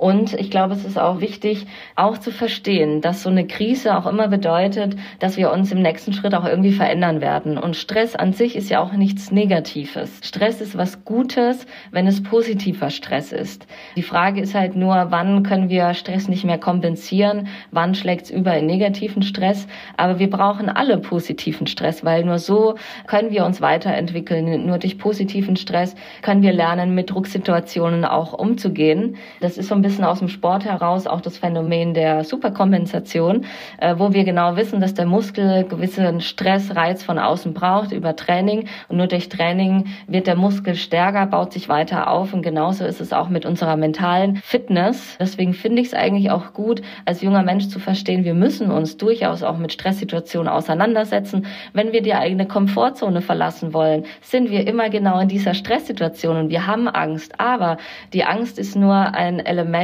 Und 0.00 0.32
ich 0.32 0.50
glaube, 0.50 0.72
es 0.72 0.86
ist 0.86 0.98
auch 0.98 1.20
wichtig, 1.20 1.66
auch 1.94 2.16
zu 2.16 2.30
verstehen, 2.30 3.02
dass 3.02 3.22
so 3.22 3.28
eine 3.28 3.46
Krise 3.46 3.94
auch 3.98 4.06
immer 4.06 4.28
bedeutet, 4.28 4.96
dass 5.18 5.36
wir 5.36 5.52
uns 5.52 5.70
im 5.72 5.82
nächsten 5.82 6.14
Schritt 6.14 6.34
auch 6.34 6.46
irgendwie 6.46 6.72
verändern 6.72 7.20
werden. 7.20 7.58
Und 7.58 7.76
Stress 7.76 8.16
an 8.16 8.32
sich 8.32 8.56
ist 8.56 8.70
ja 8.70 8.80
auch 8.80 8.94
nichts 8.94 9.30
Negatives. 9.30 10.20
Stress 10.22 10.62
ist 10.62 10.78
was 10.78 11.04
Gutes, 11.04 11.66
wenn 11.90 12.06
es 12.06 12.22
positiver 12.22 12.88
Stress 12.88 13.30
ist. 13.30 13.66
Die 13.94 14.02
Frage 14.02 14.40
ist 14.40 14.54
halt 14.54 14.74
nur, 14.74 15.08
wann 15.10 15.42
können 15.42 15.68
wir 15.68 15.92
Stress 15.92 16.28
nicht 16.28 16.46
mehr 16.46 16.56
kompensieren? 16.56 17.48
Wann 17.70 17.94
schlägt 17.94 18.22
es 18.22 18.30
über 18.30 18.56
in 18.56 18.64
negativen 18.64 19.20
Stress? 19.20 19.68
Aber 19.98 20.18
wir 20.18 20.30
brauchen 20.30 20.70
alle 20.70 20.96
positiven 20.96 21.66
Stress, 21.66 22.06
weil 22.06 22.24
nur 22.24 22.38
so 22.38 22.76
können 23.06 23.32
wir 23.32 23.44
uns 23.44 23.60
weiterentwickeln. 23.60 24.64
Nur 24.64 24.78
durch 24.78 24.96
positiven 24.96 25.56
Stress 25.56 25.94
können 26.22 26.40
wir 26.40 26.54
lernen, 26.54 26.94
mit 26.94 27.10
Drucksituationen 27.10 28.06
auch 28.06 28.32
umzugehen. 28.32 29.16
Das 29.40 29.58
ist 29.58 29.68
so 29.68 29.74
ein 29.74 29.82
bisschen 29.82 29.89
wissen 29.90 30.04
aus 30.04 30.20
dem 30.20 30.28
Sport 30.28 30.64
heraus 30.64 31.08
auch 31.08 31.20
das 31.20 31.36
Phänomen 31.36 31.94
der 31.94 32.22
Superkompensation, 32.22 33.44
äh, 33.78 33.96
wo 33.98 34.12
wir 34.12 34.22
genau 34.22 34.54
wissen, 34.54 34.80
dass 34.80 34.94
der 34.94 35.04
Muskel 35.04 35.64
gewissen 35.64 36.20
Stressreiz 36.20 37.02
von 37.02 37.18
außen 37.18 37.54
braucht 37.54 37.90
über 37.90 38.14
Training 38.14 38.68
und 38.88 38.98
nur 38.98 39.08
durch 39.08 39.28
Training 39.28 39.86
wird 40.06 40.28
der 40.28 40.36
Muskel 40.36 40.76
stärker, 40.76 41.26
baut 41.26 41.52
sich 41.52 41.68
weiter 41.68 42.08
auf 42.08 42.32
und 42.32 42.42
genauso 42.42 42.84
ist 42.84 43.00
es 43.00 43.12
auch 43.12 43.28
mit 43.30 43.44
unserer 43.44 43.76
mentalen 43.76 44.36
Fitness. 44.36 45.16
Deswegen 45.18 45.54
finde 45.54 45.82
ich 45.82 45.88
es 45.88 45.94
eigentlich 45.94 46.30
auch 46.30 46.52
gut, 46.52 46.82
als 47.04 47.20
junger 47.20 47.42
Mensch 47.42 47.66
zu 47.66 47.80
verstehen, 47.80 48.24
wir 48.24 48.34
müssen 48.34 48.70
uns 48.70 48.96
durchaus 48.96 49.42
auch 49.42 49.58
mit 49.58 49.72
Stresssituationen 49.72 50.48
auseinandersetzen. 50.48 51.46
Wenn 51.72 51.90
wir 51.90 52.02
die 52.02 52.14
eigene 52.14 52.46
Komfortzone 52.46 53.22
verlassen 53.22 53.72
wollen, 53.74 54.04
sind 54.20 54.52
wir 54.52 54.68
immer 54.68 54.88
genau 54.88 55.18
in 55.18 55.26
dieser 55.26 55.54
Stresssituation 55.54 56.36
und 56.36 56.48
wir 56.50 56.68
haben 56.68 56.86
Angst. 56.86 57.40
Aber 57.40 57.78
die 58.12 58.22
Angst 58.22 58.56
ist 58.56 58.76
nur 58.76 58.94
ein 58.94 59.40
Element, 59.40 59.79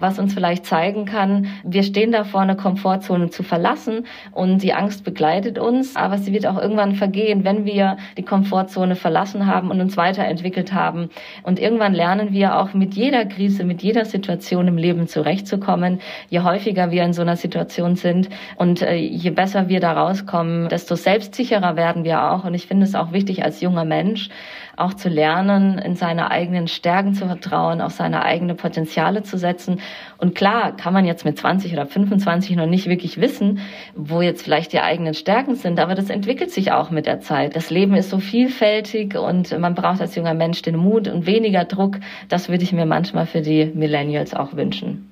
was 0.00 0.18
uns 0.18 0.34
vielleicht 0.34 0.66
zeigen 0.66 1.04
kann, 1.04 1.48
wir 1.64 1.82
stehen 1.82 2.12
davor, 2.12 2.40
eine 2.40 2.56
Komfortzone 2.56 3.30
zu 3.30 3.42
verlassen 3.42 4.06
und 4.32 4.62
die 4.62 4.72
Angst 4.72 5.04
begleitet 5.04 5.58
uns, 5.58 5.96
aber 5.96 6.18
sie 6.18 6.32
wird 6.32 6.46
auch 6.46 6.60
irgendwann 6.60 6.94
vergehen, 6.94 7.44
wenn 7.44 7.64
wir 7.64 7.96
die 8.16 8.22
Komfortzone 8.22 8.96
verlassen 8.96 9.46
haben 9.46 9.70
und 9.70 9.80
uns 9.80 9.96
weiterentwickelt 9.96 10.72
haben. 10.72 11.10
Und 11.42 11.58
irgendwann 11.58 11.94
lernen 11.94 12.32
wir 12.32 12.58
auch 12.58 12.74
mit 12.74 12.94
jeder 12.94 13.24
Krise, 13.24 13.64
mit 13.64 13.82
jeder 13.82 14.04
Situation 14.04 14.68
im 14.68 14.76
Leben 14.76 15.06
zurechtzukommen. 15.08 16.00
Je 16.28 16.40
häufiger 16.40 16.90
wir 16.90 17.04
in 17.04 17.12
so 17.12 17.22
einer 17.22 17.36
Situation 17.36 17.96
sind 17.96 18.28
und 18.56 18.82
äh, 18.82 18.96
je 18.96 19.30
besser 19.30 19.68
wir 19.68 19.80
da 19.80 19.92
rauskommen, 19.92 20.68
desto 20.68 20.94
selbstsicherer 20.94 21.76
werden 21.76 22.04
wir 22.04 22.30
auch. 22.30 22.44
Und 22.44 22.54
ich 22.54 22.66
finde 22.66 22.84
es 22.84 22.94
auch 22.94 23.12
wichtig 23.12 23.44
als 23.44 23.60
junger 23.60 23.84
Mensch, 23.84 24.30
auch 24.76 24.94
zu 24.94 25.08
lernen, 25.08 25.78
in 25.78 25.96
seine 25.96 26.30
eigenen 26.30 26.68
Stärken 26.68 27.14
zu 27.14 27.26
vertrauen, 27.26 27.80
auf 27.80 27.92
seine 27.92 28.22
eigenen 28.22 28.56
Potenziale 28.56 29.22
zu 29.22 29.38
setzen. 29.38 29.80
Und 30.18 30.34
klar 30.34 30.76
kann 30.76 30.92
man 30.92 31.04
jetzt 31.04 31.24
mit 31.24 31.38
20 31.38 31.72
oder 31.72 31.86
25 31.86 32.56
noch 32.56 32.66
nicht 32.66 32.86
wirklich 32.86 33.20
wissen, 33.20 33.60
wo 33.94 34.22
jetzt 34.22 34.42
vielleicht 34.42 34.72
die 34.72 34.80
eigenen 34.80 35.14
Stärken 35.14 35.54
sind, 35.54 35.78
aber 35.80 35.94
das 35.94 36.10
entwickelt 36.10 36.50
sich 36.50 36.72
auch 36.72 36.90
mit 36.90 37.06
der 37.06 37.20
Zeit. 37.20 37.56
Das 37.56 37.70
Leben 37.70 37.94
ist 37.94 38.10
so 38.10 38.18
vielfältig 38.18 39.16
und 39.16 39.58
man 39.58 39.74
braucht 39.74 40.00
als 40.00 40.14
junger 40.14 40.34
Mensch 40.34 40.62
den 40.62 40.76
Mut 40.76 41.08
und 41.08 41.26
weniger 41.26 41.64
Druck. 41.64 41.96
Das 42.28 42.48
würde 42.48 42.62
ich 42.62 42.72
mir 42.72 42.86
manchmal 42.86 43.26
für 43.26 43.40
die 43.40 43.66
Millennials 43.74 44.34
auch 44.34 44.54
wünschen. 44.54 45.10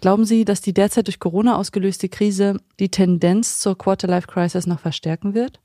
Glauben 0.00 0.24
Sie, 0.24 0.46
dass 0.46 0.62
die 0.62 0.72
derzeit 0.72 1.08
durch 1.08 1.18
Corona 1.18 1.56
ausgelöste 1.56 2.08
Krise 2.08 2.56
die 2.78 2.88
Tendenz 2.88 3.58
zur 3.58 3.76
Quarter-Life-Crisis 3.76 4.66
noch 4.66 4.80
verstärken 4.80 5.34
wird? 5.34 5.60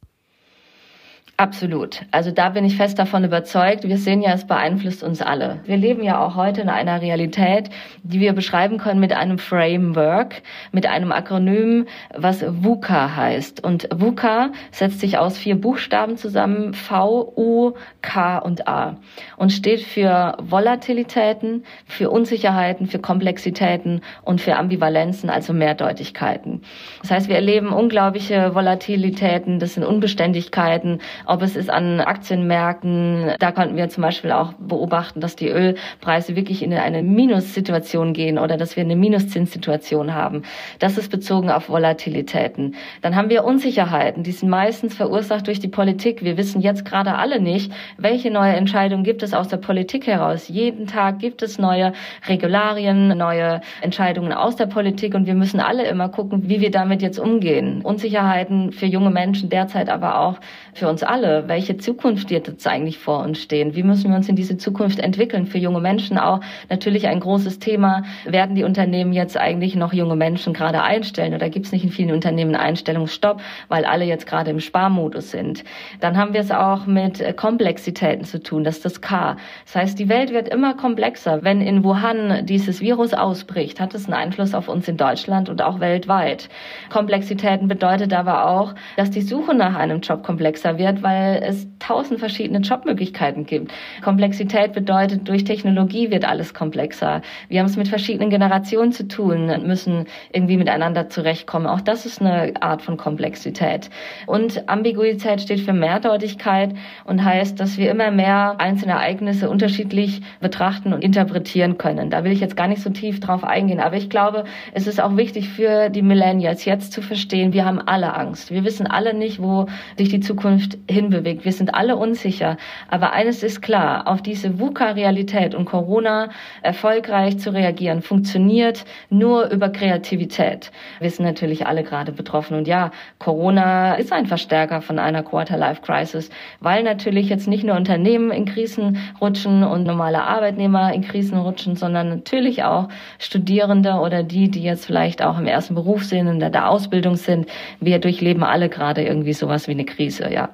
Absolut. 1.37 2.05
Also 2.11 2.31
da 2.31 2.47
bin 2.47 2.63
ich 2.63 2.77
fest 2.77 2.97
davon 2.97 3.25
überzeugt. 3.25 3.83
Wir 3.83 3.97
sehen 3.97 4.21
ja, 4.21 4.31
es 4.31 4.47
beeinflusst 4.47 5.03
uns 5.03 5.21
alle. 5.21 5.59
Wir 5.65 5.75
leben 5.75 6.01
ja 6.01 6.25
auch 6.25 6.35
heute 6.35 6.61
in 6.61 6.69
einer 6.69 7.01
Realität, 7.01 7.69
die 8.03 8.21
wir 8.21 8.31
beschreiben 8.31 8.77
können 8.77 9.01
mit 9.01 9.11
einem 9.11 9.37
Framework, 9.37 10.43
mit 10.71 10.85
einem 10.85 11.11
Akronym, 11.11 11.87
was 12.15 12.45
VUCA 12.47 13.17
heißt. 13.17 13.61
Und 13.61 13.89
VUCA 13.93 14.51
setzt 14.71 15.01
sich 15.01 15.17
aus 15.17 15.37
vier 15.37 15.59
Buchstaben 15.59 16.15
zusammen, 16.15 16.73
V, 16.73 17.33
U, 17.35 17.73
K 18.01 18.37
und 18.37 18.69
A. 18.69 18.95
Und 19.35 19.51
steht 19.51 19.81
für 19.81 20.37
Volatilitäten, 20.41 21.65
für 21.85 22.11
Unsicherheiten, 22.11 22.87
für 22.87 22.99
Komplexitäten 22.99 23.99
und 24.23 24.39
für 24.39 24.55
Ambivalenzen, 24.55 25.29
also 25.29 25.51
Mehrdeutigkeiten. 25.51 26.61
Das 27.01 27.11
heißt, 27.11 27.27
wir 27.27 27.35
erleben 27.35 27.73
unglaubliche 27.73 28.55
Volatilitäten, 28.55 29.59
das 29.59 29.73
sind 29.73 29.83
Unbeständigkeiten, 29.83 31.01
ob 31.25 31.41
es 31.41 31.55
ist 31.55 31.70
an 31.70 32.00
Aktienmärkten. 32.00 33.34
Da 33.39 33.51
konnten 33.51 33.75
wir 33.75 33.89
zum 33.89 34.03
Beispiel 34.03 34.32
auch 34.32 34.53
beobachten, 34.53 35.20
dass 35.22 35.36
die 35.36 35.50
Ölpreise 35.50 36.36
wirklich 36.36 36.63
in 36.63 36.74
eine 36.74 37.03
Minussituation 37.03 38.13
gehen 38.13 38.38
oder 38.38 38.58
dass 38.58 38.75
wir 38.75 38.84
eine 38.84 38.96
Minuszinssituation 38.96 40.13
haben. 40.13 40.44
Das 40.79 40.98
ist 40.98 41.10
bezogen 41.10 41.50
auf 41.50 41.70
Volatilitäten. 41.70 42.75
Dann 43.01 43.15
haben 43.15 43.29
wir 43.29 43.44
Unsicherheiten, 43.44 44.24
die 44.24 44.32
sind 44.32 44.50
meistens 44.50 44.96
verursacht 44.96 45.48
durch 45.48 45.60
die 45.60 45.67
Politik. 45.67 46.24
Wir 46.24 46.38
wissen 46.38 46.62
jetzt 46.62 46.86
gerade 46.86 47.15
alle 47.15 47.39
nicht, 47.39 47.72
welche 47.98 48.32
neue 48.32 48.53
Entscheidungen 48.53 49.03
gibt 49.03 49.24
es 49.24 49.34
aus 49.34 49.48
der 49.48 49.58
Politik 49.58 50.08
heraus. 50.08 50.48
Jeden 50.48 50.88
Tag 50.88 51.20
gibt 51.20 51.41
es 51.41 51.58
neue 51.58 51.94
Regularien, 52.27 53.17
neue 53.17 53.62
Entscheidungen 53.82 54.34
aus 54.34 54.55
der 54.55 54.67
Politik 54.67 55.15
und 55.15 55.25
wir 55.25 55.36
müssen 55.36 55.60
alle 55.60 55.88
immer 55.88 56.10
gucken, 56.10 56.50
wie 56.50 56.62
wir 56.62 56.72
damit 56.72 57.01
jetzt 57.01 57.20
umgehen. 57.20 57.82
Unsicherheiten 57.82 58.72
für 58.72 58.86
junge 58.86 59.10
Menschen 59.10 59.50
derzeit 59.50 59.89
aber 59.89 60.20
auch 60.20 60.39
für 60.74 60.89
uns 60.89 61.03
alle. 61.03 61.14
Welche 61.22 61.77
Zukunft 61.77 62.29
wird 62.29 62.48
jetzt 62.48 62.67
eigentlich 62.67 62.98
vor 62.98 63.19
uns 63.24 63.41
stehen? 63.41 63.75
Wie 63.75 63.84
müssen 63.84 64.10
wir 64.10 64.17
uns 64.17 64.27
in 64.27 64.36
diese 64.36 64.57
Zukunft 64.57 65.00
entwickeln? 65.00 65.45
Für 65.45 65.57
junge 65.57 65.79
Menschen 65.79 66.17
auch 66.17 66.41
natürlich 66.69 67.07
ein 67.07 67.19
großes 67.19 67.60
Thema. 67.60 68.03
Werden 68.25 68.55
die 68.55 68.63
Unternehmen 68.63 69.13
jetzt 69.13 69.38
eigentlich 69.38 69.75
noch 69.75 69.93
junge 69.93 70.15
Menschen 70.15 70.53
gerade 70.53 70.81
einstellen 70.81 71.34
oder 71.34 71.50
gibt 71.50 71.67
es 71.67 71.72
nicht 71.72 71.86
in 71.86 71.89
vielen 71.91 72.12
Unternehmen 72.12 72.55
Einstellungsstopp, 72.55 73.41
weil 73.69 73.86
alle 73.86 74.03
jetzt 74.03 74.27
gerade 74.27 74.51
im 74.51 74.60
Sparmodus 74.60 75.31
sind? 75.31 75.63
Dann 76.01 76.17
haben 76.17 76.34
wir 76.34 76.41
es 76.41 76.51
auch 76.51 76.86
mit 76.86 77.38
Komplexitäten 77.38 78.25
zu 78.25 78.43
tun. 78.43 78.63
Das 78.63 78.77
ist 78.77 78.86
das 78.86 79.01
K. 79.01 79.38
Das 79.65 79.75
heißt, 79.75 80.00
die 80.00 80.10
Welt 80.10 80.34
wird 80.34 80.50
immer 80.50 80.74
komplexer. 80.74 81.43
Wenn 81.43 81.62
in 81.62 81.84
Wuhan 81.84 82.45
dieses 82.45 82.81
Virus 82.81 83.13
ausbricht, 83.13 83.79
hat 83.79 83.95
es 83.95 84.05
einen 84.05 84.15
Einfluss 84.15 84.53
auf 84.53 84.67
uns 84.67 84.88
in 84.88 84.98
Deutschland 84.98 85.50
und 85.50 85.62
auch 85.62 85.79
weltweit. 85.79 86.50
Komplexitäten 86.91 87.67
bedeutet 87.67 88.13
aber 88.13 88.48
auch, 88.50 88.75
dass 88.98 89.12
die 89.12 89.22
Suche 89.22 89.55
nach 89.55 89.75
einem 89.75 90.01
Job 90.01 90.24
komplexer 90.24 90.77
wird, 90.77 91.04
weil 91.05 91.43
es 91.43 91.67
tausend 91.77 92.19
verschiedene 92.19 92.62
Jobmöglichkeiten 92.62 93.45
gibt. 93.45 93.71
Komplexität 94.03 94.74
bedeutet, 94.74 95.27
durch 95.27 95.43
Technologie 95.43 96.09
wird 96.09 96.25
alles 96.25 96.55
komplexer. 96.55 97.21
Wir 97.47 97.59
haben 97.59 97.67
es 97.67 97.77
mit 97.77 97.88
verschiedenen 97.88 98.31
Generationen 98.31 98.91
zu 98.91 99.07
tun 99.07 99.51
und 99.51 99.67
müssen 99.67 100.05
irgendwie 100.33 100.57
miteinander 100.57 101.07
zurechtkommen. 101.07 101.67
Auch 101.67 101.81
das 101.81 102.07
ist 102.07 102.21
eine 102.21 102.53
Art 102.59 102.81
von 102.81 102.97
Komplexität. 102.97 103.91
Und 104.25 104.67
Ambiguität 104.67 105.41
steht 105.41 105.59
für 105.59 105.74
Mehrdeutigkeit 105.74 106.74
und 107.03 107.24
heißt, 107.24 107.59
dass 107.59 107.77
wir 107.77 107.91
immer 107.91 108.09
mehr 108.09 108.55
einzelne 108.57 108.93
Ereignisse 108.93 109.47
unterschiedlich 109.51 110.21
betrachten 110.39 110.91
und 110.91 111.03
interpretieren 111.03 111.77
können. 111.77 112.09
Da 112.09 112.24
will 112.24 112.31
ich 112.31 112.39
jetzt 112.39 112.57
gar 112.57 112.67
nicht 112.67 112.81
so 112.81 112.89
tief 112.89 113.19
drauf 113.19 113.43
eingehen, 113.43 113.79
aber 113.79 113.95
ich 113.95 114.09
glaube, 114.09 114.45
es 114.74 114.88
ist 114.88 115.00
auch 115.00 115.17
wichtig 115.17 115.50
für 115.50 115.89
die 115.91 116.01
Millennials 116.01 116.65
jetzt 116.65 116.93
zu 116.93 117.03
verstehen, 117.03 117.53
wir 117.53 117.63
haben 117.63 117.79
alle 117.79 118.15
Angst. 118.15 118.50
Wir 118.50 118.63
wissen 118.63 118.88
alle 118.88 119.13
nicht, 119.13 119.39
wo 119.39 119.67
sich 120.00 120.09
die 120.09 120.19
Zukunft 120.19 120.79
hinbewegt. 120.95 121.45
Wir 121.45 121.51
sind 121.51 121.75
alle 121.75 121.95
unsicher. 121.95 122.57
Aber 122.89 123.13
eines 123.13 123.43
ist 123.43 123.61
klar, 123.61 124.07
auf 124.07 124.21
diese 124.21 124.59
VUCA-Realität 124.59 125.53
und 125.53 125.65
Corona 125.65 126.29
erfolgreich 126.63 127.37
zu 127.37 127.53
reagieren, 127.53 128.01
funktioniert 128.01 128.85
nur 129.09 129.49
über 129.49 129.69
Kreativität. 129.69 130.71
Wir 130.99 131.09
sind 131.11 131.25
natürlich 131.25 131.67
alle 131.67 131.83
gerade 131.83 132.11
betroffen. 132.11 132.57
Und 132.57 132.67
ja, 132.67 132.91
Corona 133.19 133.95
ist 133.95 134.11
ein 134.11 134.25
Verstärker 134.25 134.81
von 134.81 134.97
einer 134.97 135.21
Quarter-Life-Crisis, 135.21 136.29
weil 136.59 136.83
natürlich 136.83 137.29
jetzt 137.29 137.47
nicht 137.47 137.63
nur 137.63 137.75
Unternehmen 137.75 138.31
in 138.31 138.45
Krisen 138.45 138.97
rutschen 139.21 139.63
und 139.63 139.83
normale 139.83 140.23
Arbeitnehmer 140.23 140.93
in 140.93 141.01
Krisen 141.01 141.37
rutschen, 141.37 141.75
sondern 141.75 142.09
natürlich 142.09 142.63
auch 142.63 142.87
Studierende 143.19 143.93
oder 143.95 144.23
die, 144.23 144.49
die 144.49 144.63
jetzt 144.63 144.85
vielleicht 144.85 145.21
auch 145.21 145.37
im 145.37 145.45
ersten 145.45 145.75
Beruf 145.75 146.03
sind, 146.05 146.27
in 146.27 146.39
der 146.39 146.69
Ausbildung 146.69 147.15
sind. 147.15 147.47
Wir 147.79 147.99
durchleben 147.99 148.43
alle 148.43 148.69
gerade 148.69 149.03
irgendwie 149.03 149.33
sowas 149.33 149.67
wie 149.67 149.71
eine 149.71 149.85
Krise, 149.85 150.31
ja. 150.31 150.49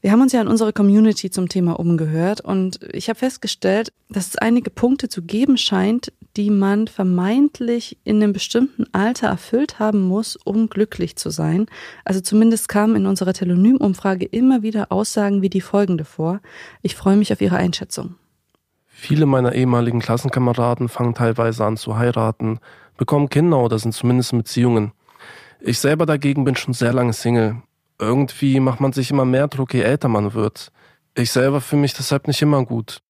Wir 0.00 0.12
haben 0.12 0.22
uns 0.22 0.32
ja 0.32 0.40
in 0.40 0.46
unserer 0.46 0.72
Community 0.72 1.28
zum 1.28 1.48
Thema 1.48 1.72
umgehört 1.72 2.40
und 2.40 2.78
ich 2.92 3.08
habe 3.08 3.18
festgestellt, 3.18 3.92
dass 4.08 4.28
es 4.28 4.36
einige 4.36 4.70
Punkte 4.70 5.08
zu 5.08 5.22
geben 5.22 5.56
scheint, 5.56 6.12
die 6.36 6.50
man 6.50 6.86
vermeintlich 6.86 7.98
in 8.04 8.22
einem 8.22 8.32
bestimmten 8.32 8.84
Alter 8.92 9.26
erfüllt 9.26 9.80
haben 9.80 10.02
muss, 10.02 10.36
um 10.36 10.68
glücklich 10.68 11.16
zu 11.16 11.30
sein. 11.30 11.66
Also 12.04 12.20
zumindest 12.20 12.68
kamen 12.68 12.94
in 12.94 13.06
unserer 13.06 13.32
Telonym-Umfrage 13.32 14.24
immer 14.26 14.62
wieder 14.62 14.92
Aussagen 14.92 15.42
wie 15.42 15.50
die 15.50 15.60
folgende 15.60 16.04
vor. 16.04 16.40
Ich 16.80 16.94
freue 16.94 17.16
mich 17.16 17.32
auf 17.32 17.40
Ihre 17.40 17.56
Einschätzung. 17.56 18.14
Viele 18.86 19.26
meiner 19.26 19.52
ehemaligen 19.52 19.98
Klassenkameraden 19.98 20.88
fangen 20.88 21.14
teilweise 21.14 21.64
an 21.64 21.76
zu 21.76 21.96
heiraten, 21.96 22.60
bekommen 22.96 23.30
Kinder 23.30 23.58
oder 23.58 23.80
sind 23.80 23.94
zumindest 23.94 24.32
in 24.32 24.38
Beziehungen. 24.38 24.92
Ich 25.60 25.80
selber 25.80 26.06
dagegen 26.06 26.44
bin 26.44 26.54
schon 26.54 26.72
sehr 26.72 26.92
lange 26.92 27.12
Single 27.12 27.62
irgendwie 27.98 28.60
macht 28.60 28.80
man 28.80 28.92
sich 28.92 29.10
immer 29.10 29.24
mehr 29.24 29.48
Druck, 29.48 29.74
je 29.74 29.82
älter 29.82 30.08
man 30.08 30.34
wird. 30.34 30.72
Ich 31.14 31.32
selber 31.32 31.60
fühle 31.60 31.82
mich 31.82 31.94
deshalb 31.94 32.28
nicht 32.28 32.42
immer 32.42 32.64
gut. 32.64 33.00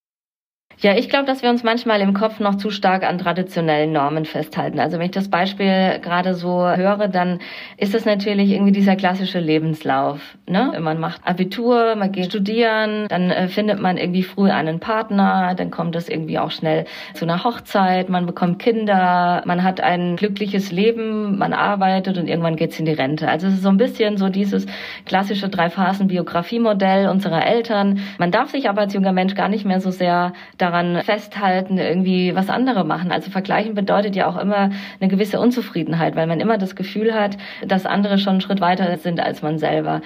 Ja, 0.81 0.97
ich 0.97 1.09
glaube, 1.09 1.25
dass 1.25 1.43
wir 1.43 1.51
uns 1.51 1.65
manchmal 1.65 2.01
im 2.01 2.15
Kopf 2.15 2.39
noch 2.39 2.55
zu 2.55 2.71
stark 2.71 3.03
an 3.03 3.19
traditionellen 3.19 3.91
Normen 3.91 4.25
festhalten. 4.25 4.79
Also 4.79 4.99
wenn 4.99 5.07
ich 5.07 5.11
das 5.11 5.29
Beispiel 5.29 5.99
gerade 6.01 6.35
so 6.35 6.69
höre, 6.69 7.09
dann 7.09 7.41
ist 7.79 7.95
das 7.95 8.05
natürlich 8.05 8.53
irgendwie 8.53 8.71
dieser 8.71 8.95
klassische 8.95 9.41
Lebenslauf. 9.41 10.21
Ne? 10.47 10.79
Man 10.81 11.01
macht 11.01 11.21
Abitur, 11.27 11.97
man 11.97 12.13
geht 12.13 12.27
studieren, 12.27 13.07
dann 13.09 13.33
äh, 13.33 13.49
findet 13.49 13.81
man 13.81 13.97
irgendwie 13.97 14.23
früh 14.23 14.51
einen 14.51 14.79
Partner, 14.79 15.57
dann 15.57 15.73
kommt 15.73 15.97
es 15.97 16.09
irgendwie 16.09 16.39
auch 16.39 16.53
schnell 16.53 16.85
zu 17.15 17.25
einer 17.25 17.43
Hochzeit, 17.43 18.09
man 18.09 18.27
bekommt 18.27 18.61
Kinder, 18.61 19.43
man 19.47 19.65
hat 19.65 19.81
ein 19.81 20.15
glückliches 20.15 20.71
Leben, 20.71 21.39
man 21.39 21.55
arbeitet 21.55 22.19
und 22.19 22.29
irgendwann 22.29 22.55
geht's 22.55 22.79
in 22.79 22.87
die 22.87 22.93
Rente. 22.93 23.29
Also 23.29 23.49
es 23.49 23.55
ist 23.55 23.63
so 23.63 23.69
ein 23.69 23.79
bisschen 23.79 24.17
so 24.17 24.29
dieses 24.29 24.65
klassische 25.07 25.49
Drei-Phasen-Biografiemodell 25.49 27.09
unserer 27.09 27.45
Eltern. 27.45 27.99
Man 28.19 28.31
darf 28.31 28.51
sich 28.51 28.69
aber 28.69 28.83
als 28.83 28.95
junger 28.95 29.13
Mensch 29.13 29.35
gar 29.35 29.49
nicht 29.49 29.65
mehr 29.65 29.81
so 29.81 29.91
sehr 29.91 30.35
daran 30.69 31.03
festhalten, 31.03 31.79
irgendwie 31.79 32.35
was 32.35 32.49
andere 32.51 32.85
machen. 32.85 33.11
Also 33.11 33.31
vergleichen 33.31 33.75
bedeutet 33.75 34.15
ja 34.17 34.29
auch 34.29 34.37
immer 34.37 34.71
eine 35.01 35.09
gewisse 35.09 35.41
Unzufriedenheit, 35.41 36.17
weil 36.17 36.27
man 36.27 36.41
immer 36.41 36.59
das 36.59 36.77
Gefühl 36.77 37.15
hat, 37.15 37.37
dass 37.67 37.87
andere 37.87 38.19
schon 38.19 38.33
einen 38.33 38.41
Schritt 38.41 38.61
weiter 38.61 38.97
sind 38.99 39.21
als 39.21 39.43
man 39.43 39.59
selber. 39.59 40.03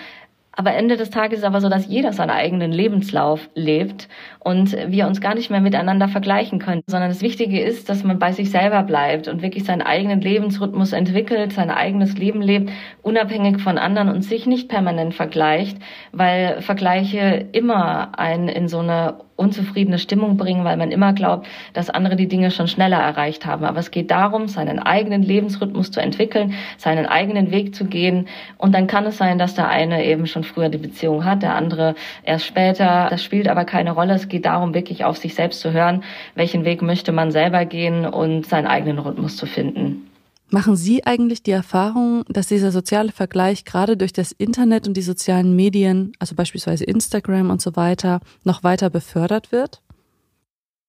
Aber 0.54 0.74
Ende 0.74 0.98
des 0.98 1.08
Tages 1.08 1.38
ist 1.38 1.44
aber 1.44 1.62
so, 1.62 1.70
dass 1.70 1.86
jeder 1.86 2.12
seinen 2.12 2.30
eigenen 2.30 2.72
Lebenslauf 2.72 3.48
lebt 3.54 4.08
und 4.38 4.76
wir 4.86 5.06
uns 5.06 5.22
gar 5.22 5.34
nicht 5.34 5.50
mehr 5.50 5.62
miteinander 5.62 6.08
vergleichen 6.08 6.58
können, 6.58 6.82
sondern 6.86 7.08
das 7.08 7.22
Wichtige 7.22 7.58
ist, 7.60 7.88
dass 7.88 8.04
man 8.04 8.18
bei 8.18 8.32
sich 8.32 8.50
selber 8.50 8.82
bleibt 8.82 9.28
und 9.28 9.40
wirklich 9.40 9.64
seinen 9.64 9.80
eigenen 9.80 10.20
Lebensrhythmus 10.20 10.92
entwickelt, 10.92 11.54
sein 11.54 11.70
eigenes 11.70 12.18
Leben 12.18 12.42
lebt, 12.42 12.70
unabhängig 13.00 13.62
von 13.62 13.78
anderen 13.78 14.10
und 14.10 14.22
sich 14.22 14.46
nicht 14.46 14.68
permanent 14.68 15.14
vergleicht, 15.14 15.78
weil 16.12 16.60
Vergleiche 16.60 17.46
immer 17.52 18.18
einen 18.18 18.48
in 18.48 18.68
so 18.68 18.80
eine 18.80 19.14
unzufriedene 19.36 19.98
Stimmung 19.98 20.36
bringen, 20.36 20.64
weil 20.64 20.76
man 20.76 20.90
immer 20.90 21.12
glaubt, 21.12 21.46
dass 21.72 21.90
andere 21.90 22.16
die 22.16 22.28
Dinge 22.28 22.50
schon 22.50 22.68
schneller 22.68 22.98
erreicht 22.98 23.46
haben. 23.46 23.64
Aber 23.64 23.78
es 23.80 23.90
geht 23.90 24.10
darum, 24.10 24.48
seinen 24.48 24.78
eigenen 24.78 25.22
Lebensrhythmus 25.22 25.90
zu 25.90 26.00
entwickeln, 26.00 26.54
seinen 26.76 27.06
eigenen 27.06 27.50
Weg 27.50 27.74
zu 27.74 27.86
gehen. 27.86 28.28
Und 28.58 28.74
dann 28.74 28.86
kann 28.86 29.06
es 29.06 29.16
sein, 29.16 29.38
dass 29.38 29.54
der 29.54 29.68
eine 29.68 30.04
eben 30.04 30.26
schon 30.26 30.44
früher 30.44 30.68
die 30.68 30.78
Beziehung 30.78 31.24
hat, 31.24 31.42
der 31.42 31.54
andere 31.54 31.94
erst 32.22 32.46
später. 32.46 33.08
Das 33.10 33.22
spielt 33.24 33.48
aber 33.48 33.64
keine 33.64 33.92
Rolle. 33.92 34.14
Es 34.14 34.28
geht 34.28 34.44
darum, 34.44 34.74
wirklich 34.74 35.04
auf 35.04 35.16
sich 35.16 35.34
selbst 35.34 35.60
zu 35.60 35.72
hören, 35.72 36.04
welchen 36.34 36.64
Weg 36.64 36.82
möchte 36.82 37.12
man 37.12 37.30
selber 37.30 37.64
gehen 37.64 38.06
und 38.06 38.46
seinen 38.46 38.66
eigenen 38.66 38.98
Rhythmus 38.98 39.36
zu 39.36 39.46
finden. 39.46 40.11
Machen 40.52 40.76
Sie 40.76 41.06
eigentlich 41.06 41.42
die 41.42 41.50
Erfahrung, 41.50 42.24
dass 42.28 42.48
dieser 42.48 42.72
soziale 42.72 43.10
Vergleich 43.10 43.64
gerade 43.64 43.96
durch 43.96 44.12
das 44.12 44.32
Internet 44.32 44.86
und 44.86 44.98
die 44.98 45.02
sozialen 45.02 45.56
Medien, 45.56 46.12
also 46.18 46.34
beispielsweise 46.34 46.84
Instagram 46.84 47.48
und 47.48 47.62
so 47.62 47.74
weiter, 47.74 48.20
noch 48.44 48.62
weiter 48.62 48.90
befördert 48.90 49.50
wird? 49.50 49.80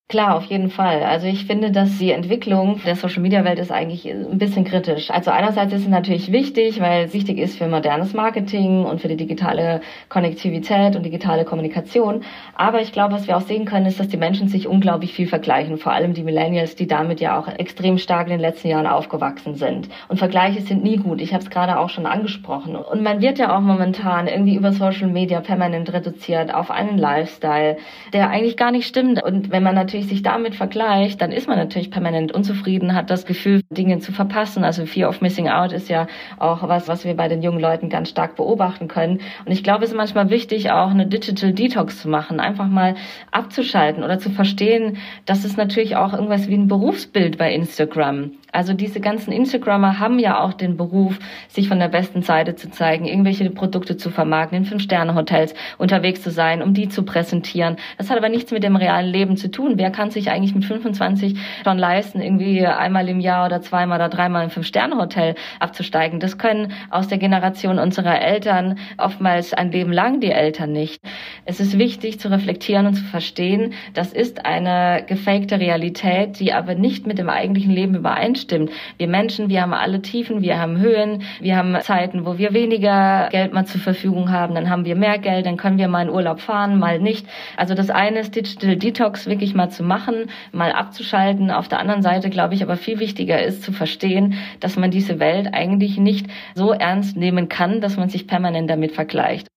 Klar, 0.09 0.35
auf 0.35 0.45
jeden 0.45 0.69
Fall. 0.69 1.01
Also 1.01 1.25
ich 1.25 1.45
finde, 1.45 1.71
dass 1.71 1.97
die 1.97 2.11
Entwicklung 2.11 2.79
der 2.85 2.95
Social-Media-Welt 2.95 3.57
ist 3.57 3.71
eigentlich 3.71 4.05
ein 4.05 4.37
bisschen 4.37 4.63
kritisch. 4.63 5.09
Also 5.09 5.31
einerseits 5.31 5.73
ist 5.73 5.83
es 5.83 5.87
natürlich 5.87 6.31
wichtig, 6.31 6.79
weil 6.81 7.05
es 7.05 7.13
wichtig 7.15 7.39
ist 7.39 7.57
für 7.57 7.67
modernes 7.67 8.13
Marketing 8.13 8.83
und 8.83 9.01
für 9.01 9.07
die 9.07 9.15
digitale 9.15 9.81
Konnektivität 10.09 10.95
und 10.95 11.03
digitale 11.03 11.45
Kommunikation. 11.45 12.21
Aber 12.53 12.79
ich 12.81 12.91
glaube, 12.91 13.15
was 13.15 13.27
wir 13.27 13.37
auch 13.37 13.41
sehen 13.41 13.65
können, 13.65 13.87
ist, 13.87 13.99
dass 13.99 14.07
die 14.07 14.17
Menschen 14.17 14.49
sich 14.49 14.67
unglaublich 14.67 15.13
viel 15.13 15.25
vergleichen. 15.25 15.77
Vor 15.77 15.93
allem 15.93 16.13
die 16.13 16.21
Millennials, 16.21 16.75
die 16.75 16.85
damit 16.85 17.19
ja 17.19 17.39
auch 17.39 17.47
extrem 17.47 17.97
stark 17.97 18.27
in 18.27 18.33
den 18.33 18.41
letzten 18.41 18.67
Jahren 18.67 18.85
aufgewachsen 18.85 19.55
sind. 19.55 19.89
Und 20.09 20.17
Vergleiche 20.19 20.61
sind 20.61 20.83
nie 20.83 20.97
gut. 20.97 21.21
Ich 21.21 21.33
habe 21.33 21.43
es 21.43 21.49
gerade 21.49 21.79
auch 21.79 21.89
schon 21.89 22.05
angesprochen. 22.05 22.75
Und 22.75 23.01
man 23.01 23.21
wird 23.21 23.39
ja 23.39 23.57
auch 23.57 23.61
momentan 23.61 24.27
irgendwie 24.27 24.55
über 24.55 24.73
Social 24.73 25.07
Media 25.07 25.39
permanent 25.41 25.91
reduziert 25.91 26.53
auf 26.53 26.69
einen 26.69 26.99
Lifestyle, 26.99 27.77
der 28.11 28.29
eigentlich 28.29 28.57
gar 28.57 28.69
nicht 28.69 28.85
stimmt. 28.85 29.23
Und 29.23 29.49
wenn 29.49 29.63
man 29.63 29.73
natürlich 29.73 30.02
natürlich 30.03 30.09
sich 30.09 30.23
damit 30.23 30.55
vergleicht, 30.55 31.21
dann 31.21 31.31
ist 31.31 31.47
man 31.47 31.57
natürlich 31.57 31.89
permanent 31.89 32.31
unzufrieden, 32.33 32.93
hat 32.93 33.09
das 33.09 33.25
Gefühl, 33.25 33.61
Dinge 33.69 33.99
zu 33.99 34.11
verpassen. 34.11 34.63
Also 34.63 34.85
Fear 34.85 35.09
of 35.09 35.21
Missing 35.21 35.49
Out 35.49 35.71
ist 35.71 35.89
ja 35.89 36.07
auch 36.37 36.67
was, 36.67 36.87
was 36.87 37.05
wir 37.05 37.15
bei 37.15 37.27
den 37.27 37.41
jungen 37.41 37.59
Leuten 37.59 37.89
ganz 37.89 38.09
stark 38.09 38.35
beobachten 38.35 38.87
können. 38.87 39.19
Und 39.45 39.51
ich 39.51 39.63
glaube, 39.63 39.83
es 39.83 39.91
ist 39.91 39.97
manchmal 39.97 40.29
wichtig, 40.29 40.71
auch 40.71 40.91
eine 40.91 41.07
Digital 41.07 41.53
Detox 41.53 42.01
zu 42.01 42.09
machen, 42.09 42.39
einfach 42.39 42.67
mal 42.67 42.95
abzuschalten 43.31 44.03
oder 44.03 44.19
zu 44.19 44.29
verstehen, 44.29 44.97
dass 45.25 45.45
es 45.45 45.57
natürlich 45.57 45.95
auch 45.95 46.13
irgendwas 46.13 46.47
wie 46.47 46.55
ein 46.55 46.67
Berufsbild 46.67 47.37
bei 47.37 47.53
Instagram 47.53 48.31
also 48.53 48.73
diese 48.73 48.99
ganzen 48.99 49.31
Instagrammer 49.31 49.99
haben 49.99 50.19
ja 50.19 50.39
auch 50.39 50.53
den 50.53 50.77
Beruf, 50.77 51.17
sich 51.47 51.67
von 51.67 51.79
der 51.79 51.87
besten 51.87 52.21
Seite 52.21 52.55
zu 52.55 52.69
zeigen, 52.69 53.05
irgendwelche 53.05 53.49
Produkte 53.49 53.97
zu 53.97 54.11
vermarkten, 54.11 54.59
in 54.59 54.65
Fünf-Sterne-Hotels 54.65 55.55
unterwegs 55.79 56.21
zu 56.21 56.29
sein, 56.29 56.61
um 56.61 56.75
die 56.75 56.87
zu 56.87 57.03
präsentieren. 57.03 57.77
Das 57.97 58.11
hat 58.11 58.17
aber 58.17 58.29
nichts 58.29 58.51
mit 58.51 58.63
dem 58.63 58.75
realen 58.75 59.07
Leben 59.07 59.37
zu 59.37 59.49
tun. 59.49 59.73
Wer 59.77 59.89
kann 59.89 60.11
sich 60.11 60.29
eigentlich 60.29 60.53
mit 60.53 60.65
25 60.65 61.35
schon 61.63 61.79
leisten, 61.79 62.21
irgendwie 62.21 62.63
einmal 62.65 63.09
im 63.09 63.19
Jahr 63.19 63.47
oder 63.47 63.61
zweimal 63.61 63.97
oder 63.97 64.09
dreimal 64.09 64.43
im 64.43 64.51
Fünf-Sterne-Hotel 64.51 65.33
abzusteigen? 65.59 66.19
Das 66.19 66.37
können 66.37 66.73
aus 66.91 67.07
der 67.07 67.17
Generation 67.17 67.79
unserer 67.79 68.21
Eltern 68.21 68.77
oftmals 68.99 69.53
ein 69.53 69.71
Leben 69.71 69.91
lang 69.91 70.19
die 70.19 70.31
Eltern 70.31 70.71
nicht. 70.71 71.01
Es 71.45 71.59
ist 71.59 71.79
wichtig 71.79 72.19
zu 72.19 72.29
reflektieren 72.29 72.85
und 72.85 72.93
zu 72.93 73.03
verstehen, 73.03 73.73
das 73.95 74.13
ist 74.13 74.45
eine 74.45 75.03
gefakte 75.07 75.59
Realität, 75.59 76.39
die 76.39 76.53
aber 76.53 76.75
nicht 76.75 77.07
mit 77.07 77.17
dem 77.17 77.29
eigentlichen 77.29 77.71
Leben 77.71 77.95
übereinstimmt 77.95 78.42
stimmt. 78.43 78.71
Wir 78.97 79.07
Menschen, 79.07 79.49
wir 79.49 79.61
haben 79.61 79.73
alle 79.73 80.01
Tiefen, 80.01 80.41
wir 80.41 80.59
haben 80.59 80.77
Höhen, 80.77 81.23
wir 81.39 81.57
haben 81.57 81.75
Zeiten, 81.81 82.25
wo 82.25 82.37
wir 82.37 82.53
weniger 82.53 83.29
Geld 83.31 83.53
mal 83.53 83.65
zur 83.65 83.81
Verfügung 83.81 84.31
haben, 84.31 84.53
dann 84.55 84.69
haben 84.69 84.85
wir 84.85 84.95
mehr 84.95 85.17
Geld, 85.17 85.45
dann 85.45 85.57
können 85.57 85.77
wir 85.77 85.87
mal 85.87 86.03
in 86.03 86.09
Urlaub 86.09 86.39
fahren, 86.39 86.77
mal 86.77 86.99
nicht. 86.99 87.25
Also 87.57 87.73
das 87.73 87.89
eine 87.89 88.19
ist 88.19 88.35
Digital 88.35 88.75
Detox 88.75 89.25
wirklich 89.25 89.55
mal 89.55 89.69
zu 89.69 89.83
machen, 89.83 90.29
mal 90.51 90.71
abzuschalten. 90.71 91.49
Auf 91.49 91.67
der 91.67 91.79
anderen 91.79 92.01
Seite 92.01 92.29
glaube 92.29 92.53
ich 92.53 92.63
aber 92.63 92.77
viel 92.77 92.99
wichtiger 92.99 93.41
ist 93.43 93.63
zu 93.63 93.71
verstehen, 93.71 94.35
dass 94.59 94.75
man 94.75 94.91
diese 94.91 95.19
Welt 95.19 95.49
eigentlich 95.53 95.97
nicht 95.97 96.27
so 96.53 96.71
ernst 96.71 97.17
nehmen 97.17 97.49
kann, 97.49 97.81
dass 97.81 97.97
man 97.97 98.09
sich 98.09 98.27
permanent 98.27 98.69
damit 98.69 98.91
vergleicht. 98.91 99.47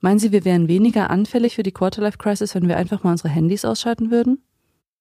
Meinen 0.00 0.18
Sie, 0.18 0.32
wir 0.32 0.44
wären 0.44 0.66
weniger 0.66 1.10
anfällig 1.10 1.54
für 1.54 1.62
die 1.62 1.70
Quarterlife-Crisis, 1.70 2.56
wenn 2.56 2.66
wir 2.66 2.76
einfach 2.76 3.04
mal 3.04 3.12
unsere 3.12 3.28
Handys 3.28 3.64
ausschalten 3.64 4.10
würden? 4.10 4.42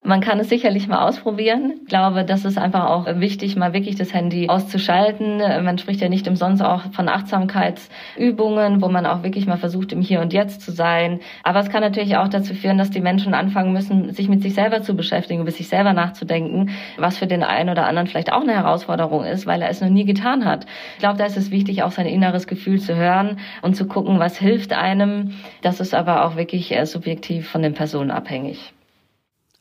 Man 0.03 0.19
kann 0.19 0.39
es 0.39 0.49
sicherlich 0.49 0.87
mal 0.87 1.07
ausprobieren. 1.07 1.73
Ich 1.83 1.87
glaube, 1.87 2.25
das 2.25 2.43
ist 2.43 2.57
einfach 2.57 2.89
auch 2.89 3.05
wichtig, 3.19 3.55
mal 3.55 3.71
wirklich 3.73 3.97
das 3.97 4.15
Handy 4.15 4.49
auszuschalten. 4.49 5.37
Man 5.63 5.77
spricht 5.77 6.01
ja 6.01 6.09
nicht 6.09 6.27
umsonst 6.27 6.63
auch 6.63 6.91
von 6.91 7.07
Achtsamkeitsübungen, 7.07 8.81
wo 8.81 8.89
man 8.89 9.05
auch 9.05 9.21
wirklich 9.21 9.45
mal 9.45 9.57
versucht, 9.57 9.93
im 9.93 10.01
Hier 10.01 10.19
und 10.21 10.33
Jetzt 10.33 10.61
zu 10.61 10.71
sein. 10.71 11.19
Aber 11.43 11.59
es 11.59 11.69
kann 11.69 11.81
natürlich 11.81 12.17
auch 12.17 12.29
dazu 12.29 12.55
führen, 12.55 12.79
dass 12.79 12.89
die 12.89 12.99
Menschen 12.99 13.35
anfangen 13.35 13.73
müssen, 13.73 14.11
sich 14.11 14.27
mit 14.27 14.41
sich 14.41 14.55
selber 14.55 14.81
zu 14.81 14.95
beschäftigen, 14.95 15.41
über 15.41 15.51
sich 15.51 15.69
selber 15.69 15.93
nachzudenken, 15.93 16.71
was 16.97 17.19
für 17.19 17.27
den 17.27 17.43
einen 17.43 17.69
oder 17.69 17.85
anderen 17.85 18.07
vielleicht 18.07 18.33
auch 18.33 18.41
eine 18.41 18.53
Herausforderung 18.53 19.23
ist, 19.23 19.45
weil 19.45 19.61
er 19.61 19.69
es 19.69 19.81
noch 19.81 19.89
nie 19.89 20.05
getan 20.05 20.45
hat. 20.45 20.65
Ich 20.93 20.99
glaube, 20.99 21.19
da 21.19 21.25
ist 21.25 21.37
es 21.37 21.51
wichtig, 21.51 21.83
auch 21.83 21.91
sein 21.91 22.07
inneres 22.07 22.47
Gefühl 22.47 22.81
zu 22.81 22.95
hören 22.95 23.37
und 23.61 23.75
zu 23.75 23.85
gucken, 23.87 24.17
was 24.17 24.35
hilft 24.35 24.73
einem. 24.73 25.35
Das 25.61 25.79
ist 25.79 25.93
aber 25.93 26.25
auch 26.25 26.37
wirklich 26.37 26.75
subjektiv 26.85 27.47
von 27.47 27.61
den 27.61 27.75
Personen 27.75 28.09
abhängig 28.09 28.73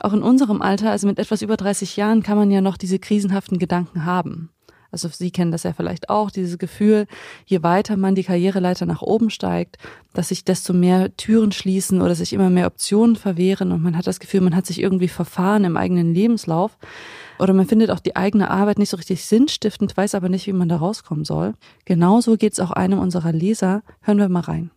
auch 0.05 0.13
in 0.13 0.23
unserem 0.23 0.63
Alter, 0.63 0.91
also 0.91 1.07
mit 1.07 1.19
etwas 1.19 1.43
über 1.43 1.57
30 1.57 1.97
Jahren, 1.97 2.23
kann 2.23 2.37
man 2.37 2.51
ja 2.51 2.61
noch 2.61 2.77
diese 2.77 2.99
krisenhaften 2.99 3.59
Gedanken 3.59 4.05
haben. 4.05 4.51
Also 4.93 5.09
Sie 5.09 5.31
kennen 5.31 5.53
das 5.53 5.63
ja 5.63 5.73
vielleicht 5.73 6.11
auch, 6.11 6.31
dieses 6.31 6.59
Gefühl, 6.59 7.07
je 7.47 7.63
weiter 7.63 7.97
man 7.97 8.15
die 8.15 8.25
Karriereleiter 8.25 8.87
nach 8.87 9.03
oben 9.03 9.31
steigt, 9.31 9.79
dass 10.15 10.29
sich 10.29 10.45
desto 10.45 10.73
mehr 10.73 11.17
Türen 11.17 11.53
schließen 11.53 12.03
oder 12.03 12.15
sich 12.15 12.33
immer 12.33 12.51
mehr 12.51 12.67
Optionen 12.67 13.17
verwehren 13.17 13.71
und 13.73 13.83
man 13.83 13.97
hat 13.97 14.07
das 14.07 14.19
Gefühl, 14.19 14.41
man 14.41 14.57
hat 14.57 14.67
sich 14.67 14.81
irgendwie 14.81 15.09
verfahren 15.09 15.65
im 15.65 15.77
eigenen 15.77 16.13
Lebenslauf 16.13 16.77
oder 17.39 17.55
man 17.55 17.67
findet 17.67 17.91
auch 17.91 18.01
die 18.01 18.17
eigene 18.17 18.51
Arbeit 18.51 18.79
nicht 18.79 18.91
so 18.91 18.97
richtig 18.97 19.25
sinnstiftend, 19.25 19.97
weiß 19.97 20.15
aber 20.15 20.29
nicht, 20.29 20.47
wie 20.47 20.53
man 20.53 20.69
da 20.69 20.77
rauskommen 20.77 21.25
soll. 21.25 21.55
Genauso 21.85 22.37
geht 22.37 22.55
es 22.55 22.61
auch 22.61 22.73
einem 22.73 22.99
unserer 22.99 23.33
Leser. 23.33 23.83
Hören 24.01 24.19
wir 24.19 24.29
mal 24.29 24.41
rein. 24.41 24.71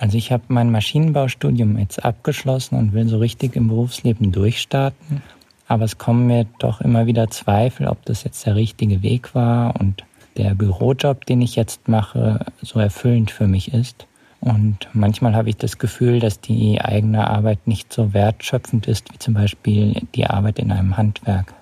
Also 0.00 0.16
ich 0.16 0.32
habe 0.32 0.44
mein 0.48 0.70
Maschinenbaustudium 0.70 1.76
jetzt 1.76 2.02
abgeschlossen 2.02 2.78
und 2.78 2.94
will 2.94 3.06
so 3.06 3.18
richtig 3.18 3.54
im 3.54 3.68
Berufsleben 3.68 4.32
durchstarten. 4.32 5.22
Aber 5.68 5.84
es 5.84 5.98
kommen 5.98 6.26
mir 6.26 6.46
doch 6.58 6.80
immer 6.80 7.06
wieder 7.06 7.28
Zweifel, 7.28 7.86
ob 7.86 8.02
das 8.06 8.24
jetzt 8.24 8.46
der 8.46 8.56
richtige 8.56 9.02
Weg 9.02 9.34
war 9.34 9.78
und 9.78 10.04
der 10.38 10.54
Bürojob, 10.54 11.26
den 11.26 11.42
ich 11.42 11.54
jetzt 11.54 11.86
mache, 11.86 12.46
so 12.62 12.80
erfüllend 12.80 13.30
für 13.30 13.46
mich 13.46 13.74
ist. 13.74 14.06
Und 14.40 14.88
manchmal 14.94 15.34
habe 15.34 15.50
ich 15.50 15.58
das 15.58 15.76
Gefühl, 15.76 16.18
dass 16.18 16.40
die 16.40 16.80
eigene 16.80 17.28
Arbeit 17.28 17.66
nicht 17.66 17.92
so 17.92 18.14
wertschöpfend 18.14 18.88
ist 18.88 19.12
wie 19.12 19.18
zum 19.18 19.34
Beispiel 19.34 20.00
die 20.14 20.26
Arbeit 20.26 20.58
in 20.58 20.72
einem 20.72 20.96
Handwerk. 20.96 21.52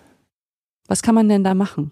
Was 0.87 1.03
kann 1.03 1.17
man 1.17 1.29
denn 1.29 1.43
da 1.43 1.55
machen? 1.55 1.91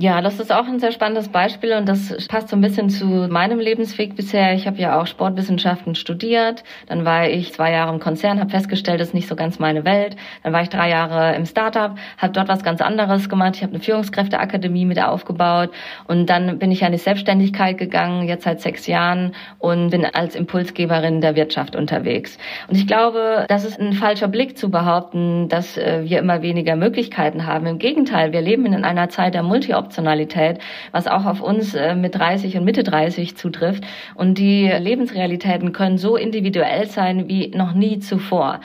Ja, 0.00 0.22
das 0.22 0.40
ist 0.40 0.50
auch 0.50 0.66
ein 0.66 0.78
sehr 0.78 0.92
spannendes 0.92 1.28
Beispiel 1.28 1.74
und 1.74 1.86
das 1.86 2.26
passt 2.26 2.48
so 2.48 2.56
ein 2.56 2.62
bisschen 2.62 2.88
zu 2.88 3.04
meinem 3.04 3.58
Lebensweg 3.58 4.16
bisher. 4.16 4.54
Ich 4.54 4.66
habe 4.66 4.78
ja 4.78 4.98
auch 4.98 5.06
Sportwissenschaften 5.06 5.94
studiert, 5.94 6.64
dann 6.86 7.04
war 7.04 7.28
ich 7.28 7.52
zwei 7.52 7.70
Jahre 7.72 7.92
im 7.92 8.00
Konzern, 8.00 8.40
habe 8.40 8.48
festgestellt, 8.48 8.98
das 8.98 9.08
ist 9.08 9.14
nicht 9.14 9.28
so 9.28 9.36
ganz 9.36 9.58
meine 9.58 9.84
Welt. 9.84 10.16
Dann 10.42 10.54
war 10.54 10.62
ich 10.62 10.70
drei 10.70 10.88
Jahre 10.88 11.36
im 11.36 11.44
Startup, 11.44 11.98
habe 12.16 12.32
dort 12.32 12.48
was 12.48 12.62
ganz 12.62 12.80
anderes 12.80 13.28
gemacht. 13.28 13.56
Ich 13.56 13.62
habe 13.62 13.74
eine 13.74 13.82
Führungskräfteakademie 13.82 14.86
mit 14.86 15.02
aufgebaut 15.02 15.68
und 16.08 16.30
dann 16.30 16.58
bin 16.58 16.72
ich 16.72 16.82
an 16.82 16.92
die 16.92 16.98
Selbstständigkeit 16.98 17.76
gegangen, 17.76 18.26
jetzt 18.26 18.44
seit 18.44 18.62
sechs 18.62 18.86
Jahren 18.86 19.32
und 19.58 19.90
bin 19.90 20.06
als 20.06 20.34
Impulsgeberin 20.34 21.20
der 21.20 21.36
Wirtschaft 21.36 21.76
unterwegs. 21.76 22.38
Und 22.68 22.76
ich 22.78 22.86
glaube, 22.86 23.44
das 23.48 23.66
ist 23.66 23.78
ein 23.78 23.92
falscher 23.92 24.28
Blick 24.28 24.56
zu 24.56 24.70
behaupten, 24.70 25.50
dass 25.50 25.76
äh, 25.76 26.04
wir 26.04 26.20
immer 26.20 26.40
weniger 26.40 26.74
Möglichkeiten 26.74 27.44
haben. 27.44 27.66
Im 27.66 27.78
Gegenteil, 27.78 28.32
wir 28.32 28.40
leben 28.40 28.64
in 28.64 28.82
einer 28.82 29.10
Zeit 29.10 29.34
der 29.34 29.42
Multi 29.42 29.74
Multioptionalität, 29.90 30.58
was 30.92 31.06
auch 31.06 31.24
auf 31.24 31.40
uns 31.40 31.74
äh, 31.74 31.94
mit 31.94 32.14
30 32.14 32.56
und 32.56 32.64
Mitte 32.64 32.82
30 32.82 33.36
zutrifft. 33.36 33.84
Und 34.14 34.38
die 34.38 34.66
Lebensrealitäten 34.66 35.72
können 35.72 35.98
so 35.98 36.16
individuell 36.16 36.86
sein 36.86 37.28
wie 37.28 37.48
noch 37.48 37.74
nie 37.74 37.98
zuvor. 37.98 38.60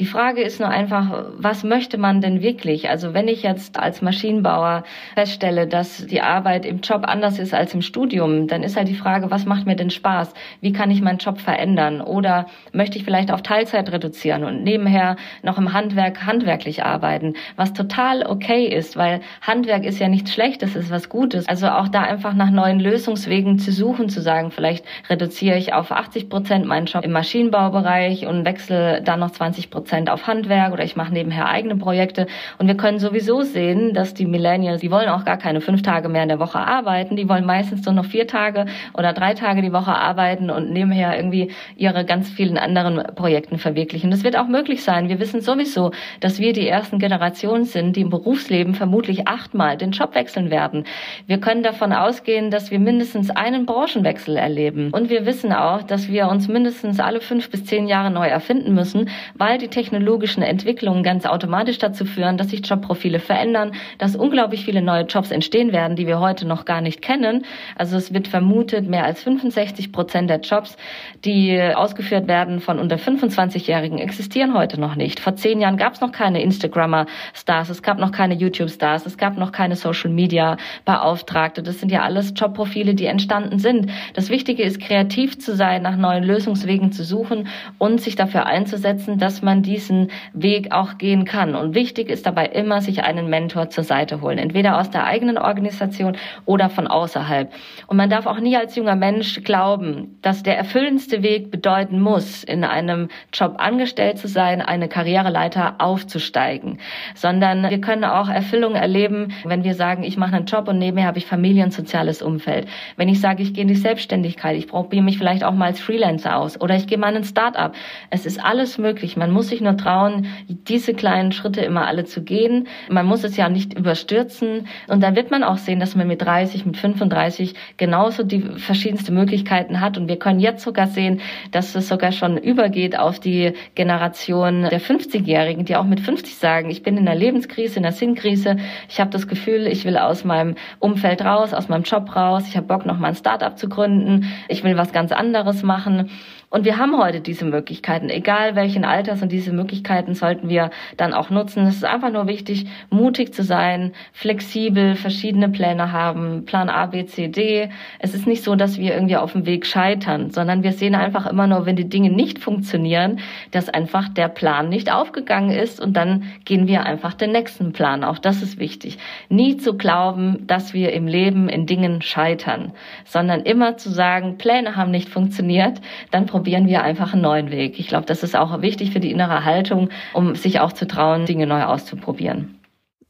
Die 0.00 0.06
Frage 0.06 0.40
ist 0.40 0.60
nur 0.60 0.70
einfach, 0.70 1.26
was 1.36 1.62
möchte 1.62 1.98
man 1.98 2.22
denn 2.22 2.40
wirklich? 2.40 2.88
Also 2.88 3.12
wenn 3.12 3.28
ich 3.28 3.42
jetzt 3.42 3.78
als 3.78 4.00
Maschinenbauer 4.00 4.84
feststelle, 5.14 5.66
dass 5.66 6.06
die 6.06 6.22
Arbeit 6.22 6.64
im 6.64 6.80
Job 6.80 7.02
anders 7.06 7.38
ist 7.38 7.52
als 7.52 7.74
im 7.74 7.82
Studium, 7.82 8.48
dann 8.48 8.62
ist 8.62 8.78
halt 8.78 8.88
die 8.88 8.94
Frage, 8.94 9.30
was 9.30 9.44
macht 9.44 9.66
mir 9.66 9.76
denn 9.76 9.90
Spaß? 9.90 10.32
Wie 10.62 10.72
kann 10.72 10.90
ich 10.90 11.02
meinen 11.02 11.18
Job 11.18 11.38
verändern? 11.38 12.00
Oder 12.00 12.46
möchte 12.72 12.96
ich 12.96 13.04
vielleicht 13.04 13.30
auf 13.30 13.42
Teilzeit 13.42 13.92
reduzieren 13.92 14.42
und 14.44 14.62
nebenher 14.62 15.16
noch 15.42 15.58
im 15.58 15.74
Handwerk 15.74 16.24
handwerklich 16.24 16.82
arbeiten? 16.82 17.34
Was 17.56 17.74
total 17.74 18.24
okay 18.24 18.64
ist, 18.68 18.96
weil 18.96 19.20
Handwerk 19.42 19.84
ist 19.84 19.98
ja 19.98 20.08
nichts 20.08 20.32
Schlechtes, 20.32 20.76
ist 20.76 20.90
was 20.90 21.10
Gutes. 21.10 21.46
Also 21.46 21.68
auch 21.68 21.88
da 21.88 22.00
einfach 22.00 22.32
nach 22.32 22.50
neuen 22.50 22.80
Lösungswegen 22.80 23.58
zu 23.58 23.70
suchen, 23.70 24.08
zu 24.08 24.22
sagen, 24.22 24.50
vielleicht 24.50 24.86
reduziere 25.10 25.58
ich 25.58 25.74
auf 25.74 25.92
80 25.92 26.30
Prozent 26.30 26.64
meinen 26.64 26.86
Job 26.86 27.04
im 27.04 27.12
Maschinenbaubereich 27.12 28.26
und 28.26 28.46
wechsle 28.46 29.02
dann 29.02 29.20
noch 29.20 29.32
20 29.32 29.68
Prozent 29.68 29.89
Prozent 29.90 30.08
auf 30.08 30.28
Handwerk 30.28 30.72
oder 30.72 30.84
ich 30.84 30.94
mache 30.94 31.12
nebenher 31.12 31.48
eigene 31.48 31.74
Projekte. 31.74 32.28
Und 32.58 32.68
wir 32.68 32.76
können 32.76 33.00
sowieso 33.00 33.42
sehen, 33.42 33.92
dass 33.92 34.14
die 34.14 34.24
Millennials, 34.24 34.80
die 34.80 34.90
wollen 34.92 35.08
auch 35.08 35.24
gar 35.24 35.36
keine 35.36 35.60
fünf 35.60 35.82
Tage 35.82 36.08
mehr 36.08 36.22
in 36.22 36.28
der 36.28 36.38
Woche 36.38 36.60
arbeiten. 36.60 37.16
Die 37.16 37.28
wollen 37.28 37.44
meistens 37.44 37.84
nur 37.84 37.94
noch 37.96 38.04
vier 38.04 38.28
Tage 38.28 38.66
oder 38.94 39.12
drei 39.12 39.34
Tage 39.34 39.62
die 39.62 39.72
Woche 39.72 39.92
arbeiten 39.92 40.48
und 40.48 40.70
nebenher 40.70 41.16
irgendwie 41.16 41.50
ihre 41.74 42.04
ganz 42.04 42.30
vielen 42.30 42.56
anderen 42.56 43.02
Projekten 43.16 43.58
verwirklichen. 43.58 44.12
Das 44.12 44.22
wird 44.22 44.36
auch 44.36 44.46
möglich 44.46 44.84
sein. 44.84 45.08
Wir 45.08 45.18
wissen 45.18 45.40
sowieso, 45.40 45.90
dass 46.20 46.38
wir 46.38 46.52
die 46.52 46.68
ersten 46.68 47.00
Generationen 47.00 47.64
sind, 47.64 47.96
die 47.96 48.02
im 48.02 48.10
Berufsleben 48.10 48.74
vermutlich 48.74 49.26
achtmal 49.26 49.76
den 49.76 49.90
Job 49.90 50.14
wechseln 50.14 50.52
werden. 50.52 50.84
Wir 51.26 51.38
können 51.38 51.64
davon 51.64 51.92
ausgehen, 51.92 52.52
dass 52.52 52.70
wir 52.70 52.78
mindestens 52.78 53.30
einen 53.30 53.66
Branchenwechsel 53.66 54.36
erleben. 54.36 54.90
Und 54.92 55.10
wir 55.10 55.26
wissen 55.26 55.52
auch, 55.52 55.82
dass 55.82 56.08
wir 56.08 56.28
uns 56.28 56.46
mindestens 56.46 57.00
alle 57.00 57.20
fünf 57.20 57.50
bis 57.50 57.64
zehn 57.64 57.88
Jahre 57.88 58.12
neu 58.12 58.28
erfinden 58.28 58.72
müssen, 58.72 59.08
weil 59.34 59.58
die 59.58 59.66
technologischen 59.80 60.42
Entwicklungen 60.42 61.02
ganz 61.02 61.24
automatisch 61.24 61.78
dazu 61.78 62.04
führen, 62.04 62.36
dass 62.36 62.50
sich 62.50 62.60
Jobprofile 62.66 63.18
verändern, 63.18 63.72
dass 63.96 64.14
unglaublich 64.14 64.66
viele 64.66 64.82
neue 64.82 65.04
Jobs 65.04 65.30
entstehen 65.30 65.72
werden, 65.72 65.96
die 65.96 66.06
wir 66.06 66.20
heute 66.20 66.46
noch 66.46 66.66
gar 66.66 66.82
nicht 66.82 67.00
kennen. 67.00 67.46
Also 67.76 67.96
es 67.96 68.12
wird 68.12 68.28
vermutet, 68.28 68.86
mehr 68.86 69.04
als 69.04 69.22
65 69.22 69.90
Prozent 69.90 70.28
der 70.28 70.40
Jobs, 70.40 70.76
die 71.24 71.58
ausgeführt 71.74 72.28
werden 72.28 72.60
von 72.60 72.78
unter 72.78 72.96
25-Jährigen, 72.96 73.98
existieren 73.98 74.52
heute 74.52 74.78
noch 74.78 74.96
nicht. 74.96 75.18
Vor 75.18 75.36
zehn 75.36 75.62
Jahren 75.62 75.78
gab 75.78 75.94
es 75.94 76.02
noch 76.02 76.12
keine 76.12 76.42
Instagrammer-Stars, 76.42 77.70
es 77.70 77.82
gab 77.82 77.98
noch 77.98 78.12
keine 78.12 78.34
YouTube-Stars, 78.34 79.06
es 79.06 79.16
gab 79.16 79.38
noch 79.38 79.50
keine 79.50 79.76
Social-Media-Beauftragte. 79.76 81.62
Das 81.62 81.80
sind 81.80 81.90
ja 81.90 82.02
alles 82.02 82.34
Jobprofile, 82.36 82.94
die 82.94 83.06
entstanden 83.06 83.58
sind. 83.58 83.90
Das 84.12 84.28
Wichtige 84.28 84.62
ist, 84.62 84.78
kreativ 84.78 85.38
zu 85.38 85.56
sein, 85.56 85.80
nach 85.80 85.96
neuen 85.96 86.22
Lösungswegen 86.24 86.92
zu 86.92 87.02
suchen 87.02 87.48
und 87.78 88.02
sich 88.02 88.14
dafür 88.14 88.44
einzusetzen, 88.44 89.16
dass 89.16 89.40
man 89.40 89.59
die 89.62 89.70
diesen 89.70 90.10
Weg 90.32 90.72
auch 90.72 90.98
gehen 90.98 91.24
kann. 91.24 91.54
Und 91.54 91.74
wichtig 91.74 92.10
ist 92.10 92.26
dabei 92.26 92.46
immer, 92.46 92.80
sich 92.80 93.04
einen 93.04 93.28
Mentor 93.30 93.70
zur 93.70 93.84
Seite 93.84 94.20
holen, 94.20 94.38
entweder 94.38 94.78
aus 94.78 94.90
der 94.90 95.04
eigenen 95.04 95.38
Organisation 95.38 96.16
oder 96.44 96.68
von 96.68 96.88
außerhalb. 96.88 97.52
Und 97.86 97.96
man 97.96 98.10
darf 98.10 98.26
auch 98.26 98.40
nie 98.40 98.56
als 98.56 98.74
junger 98.74 98.96
Mensch 98.96 99.42
glauben, 99.44 100.18
dass 100.22 100.42
der 100.42 100.58
erfüllendste 100.58 101.22
Weg 101.22 101.50
bedeuten 101.50 102.00
muss, 102.00 102.42
in 102.42 102.64
einem 102.64 103.08
Job 103.32 103.54
angestellt 103.58 104.18
zu 104.18 104.26
sein, 104.26 104.60
eine 104.60 104.88
Karriereleiter 104.88 105.76
aufzusteigen, 105.78 106.78
sondern 107.14 107.70
wir 107.70 107.80
können 107.80 108.04
auch 108.04 108.28
Erfüllung 108.28 108.74
erleben, 108.74 109.32
wenn 109.44 109.62
wir 109.62 109.74
sagen, 109.74 110.02
ich 110.02 110.16
mache 110.16 110.36
einen 110.36 110.46
Job 110.46 110.66
und 110.68 110.78
nebenher 110.78 111.06
habe 111.06 111.18
ich 111.18 111.26
Familie 111.26 111.64
und 111.64 111.72
soziales 111.72 112.22
Umfeld. 112.22 112.66
Wenn 112.96 113.08
ich 113.08 113.20
sage, 113.20 113.42
ich 113.42 113.54
gehe 113.54 113.62
in 113.62 113.68
die 113.68 113.74
Selbstständigkeit, 113.74 114.56
ich 114.56 114.66
probiere 114.66 115.04
mich 115.04 115.18
vielleicht 115.18 115.44
auch 115.44 115.54
mal 115.54 115.66
als 115.66 115.80
Freelancer 115.80 116.36
aus 116.36 116.60
oder 116.60 116.74
ich 116.74 116.86
gehe 116.86 116.98
mal 116.98 117.10
in 117.10 117.18
ein 117.18 117.24
Start-up. 117.24 117.74
Es 118.10 118.26
ist 118.26 118.42
alles 118.44 118.78
möglich. 118.78 119.16
Man 119.16 119.30
muss 119.30 119.49
sich 119.50 119.60
nur 119.60 119.76
trauen, 119.76 120.26
diese 120.48 120.94
kleinen 120.94 121.32
Schritte 121.32 121.60
immer 121.60 121.86
alle 121.86 122.04
zu 122.04 122.22
gehen. 122.22 122.68
Man 122.88 123.06
muss 123.06 123.24
es 123.24 123.36
ja 123.36 123.48
nicht 123.48 123.76
überstürzen. 123.78 124.66
Und 124.88 125.02
dann 125.02 125.16
wird 125.16 125.30
man 125.30 125.44
auch 125.44 125.58
sehen, 125.58 125.80
dass 125.80 125.94
man 125.94 126.08
mit 126.08 126.22
30, 126.22 126.64
mit 126.64 126.76
35 126.76 127.54
genauso 127.76 128.22
die 128.22 128.40
verschiedensten 128.56 129.14
Möglichkeiten 129.14 129.80
hat. 129.80 129.98
Und 129.98 130.08
wir 130.08 130.18
können 130.18 130.40
jetzt 130.40 130.64
sogar 130.64 130.86
sehen, 130.86 131.20
dass 131.50 131.74
es 131.74 131.88
sogar 131.88 132.12
schon 132.12 132.38
übergeht 132.38 132.98
auf 132.98 133.20
die 133.20 133.52
Generation 133.74 134.62
der 134.62 134.80
50-Jährigen, 134.80 135.64
die 135.64 135.76
auch 135.76 135.84
mit 135.84 136.00
50 136.00 136.36
sagen, 136.36 136.70
ich 136.70 136.82
bin 136.82 136.96
in 136.96 137.06
einer 137.06 137.18
Lebenskrise, 137.18 137.78
in 137.78 137.84
einer 137.84 137.92
Sinnkrise. 137.92 138.56
Ich 138.88 139.00
habe 139.00 139.10
das 139.10 139.28
Gefühl, 139.28 139.66
ich 139.66 139.84
will 139.84 139.98
aus 139.98 140.24
meinem 140.24 140.54
Umfeld 140.78 141.22
raus, 141.22 141.52
aus 141.52 141.68
meinem 141.68 141.82
Job 141.82 142.14
raus. 142.16 142.44
Ich 142.48 142.56
habe 142.56 142.66
Bock, 142.66 142.86
noch 142.86 142.98
mal 142.98 143.08
ein 143.08 143.14
Start-up 143.14 143.58
zu 143.58 143.68
gründen. 143.68 144.32
Ich 144.48 144.64
will 144.64 144.76
was 144.76 144.92
ganz 144.92 145.12
anderes 145.12 145.62
machen. 145.62 146.10
Und 146.52 146.64
wir 146.64 146.78
haben 146.78 146.98
heute 146.98 147.20
diese 147.20 147.44
Möglichkeiten, 147.44 148.10
egal 148.10 148.56
welchen 148.56 148.84
Alters, 148.84 149.22
und 149.22 149.30
diese 149.30 149.52
Möglichkeiten 149.52 150.16
sollten 150.16 150.48
wir 150.48 150.70
dann 150.96 151.14
auch 151.14 151.30
nutzen. 151.30 151.64
Es 151.64 151.76
ist 151.76 151.84
einfach 151.84 152.10
nur 152.10 152.26
wichtig, 152.26 152.66
mutig 152.90 153.32
zu 153.32 153.44
sein, 153.44 153.92
flexibel, 154.12 154.96
verschiedene 154.96 155.48
Pläne 155.48 155.92
haben, 155.92 156.44
Plan 156.46 156.68
A, 156.68 156.86
B, 156.86 157.06
C, 157.06 157.28
D. 157.28 157.70
Es 158.00 158.14
ist 158.14 158.26
nicht 158.26 158.42
so, 158.42 158.56
dass 158.56 158.78
wir 158.78 158.94
irgendwie 158.94 159.16
auf 159.16 159.30
dem 159.30 159.46
Weg 159.46 159.64
scheitern, 159.64 160.30
sondern 160.30 160.64
wir 160.64 160.72
sehen 160.72 160.96
einfach 160.96 161.26
immer 161.26 161.46
nur, 161.46 161.66
wenn 161.66 161.76
die 161.76 161.88
Dinge 161.88 162.10
nicht 162.10 162.40
funktionieren, 162.40 163.20
dass 163.52 163.68
einfach 163.68 164.08
der 164.08 164.28
Plan 164.28 164.68
nicht 164.68 164.92
aufgegangen 164.92 165.52
ist 165.52 165.78
und 165.80 165.92
dann 165.92 166.24
gehen 166.44 166.66
wir 166.66 166.82
einfach 166.82 167.14
den 167.14 167.30
nächsten 167.30 167.72
Plan. 167.72 168.02
Auch 168.02 168.18
das 168.18 168.42
ist 168.42 168.58
wichtig. 168.58 168.98
Nie 169.28 169.56
zu 169.56 169.76
glauben, 169.76 170.48
dass 170.48 170.74
wir 170.74 170.92
im 170.94 171.06
Leben 171.06 171.48
in 171.48 171.66
Dingen 171.66 172.02
scheitern, 172.02 172.72
sondern 173.04 173.42
immer 173.42 173.76
zu 173.76 173.88
sagen, 173.88 174.36
Pläne 174.36 174.74
haben 174.74 174.90
nicht 174.90 175.10
funktioniert, 175.10 175.80
dann 176.10 176.26
probieren 176.40 176.68
wir 176.68 176.82
einfach 176.82 177.12
einen 177.12 177.20
neuen 177.20 177.50
Weg. 177.50 177.78
Ich 177.78 177.88
glaube, 177.88 178.06
das 178.06 178.22
ist 178.22 178.34
auch 178.34 178.62
wichtig 178.62 178.92
für 178.92 179.00
die 179.00 179.10
innere 179.10 179.44
Haltung, 179.44 179.90
um 180.14 180.34
sich 180.34 180.58
auch 180.58 180.72
zu 180.72 180.86
trauen, 180.86 181.26
Dinge 181.26 181.46
neu 181.46 181.64
auszuprobieren. 181.64 182.58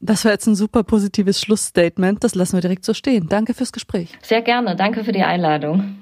Das 0.01 0.25
war 0.25 0.33
jetzt 0.33 0.47
ein 0.47 0.55
super 0.55 0.83
positives 0.83 1.39
Schlussstatement. 1.39 2.25
Das 2.25 2.35
lassen 2.35 2.57
wir 2.57 2.61
direkt 2.61 2.83
so 2.83 2.93
stehen. 2.93 3.29
Danke 3.29 3.53
fürs 3.53 3.71
Gespräch. 3.71 4.09
Sehr 4.21 4.41
gerne. 4.41 4.75
Danke 4.75 5.05
für 5.05 5.13
die 5.13 5.23
Einladung. 5.23 5.95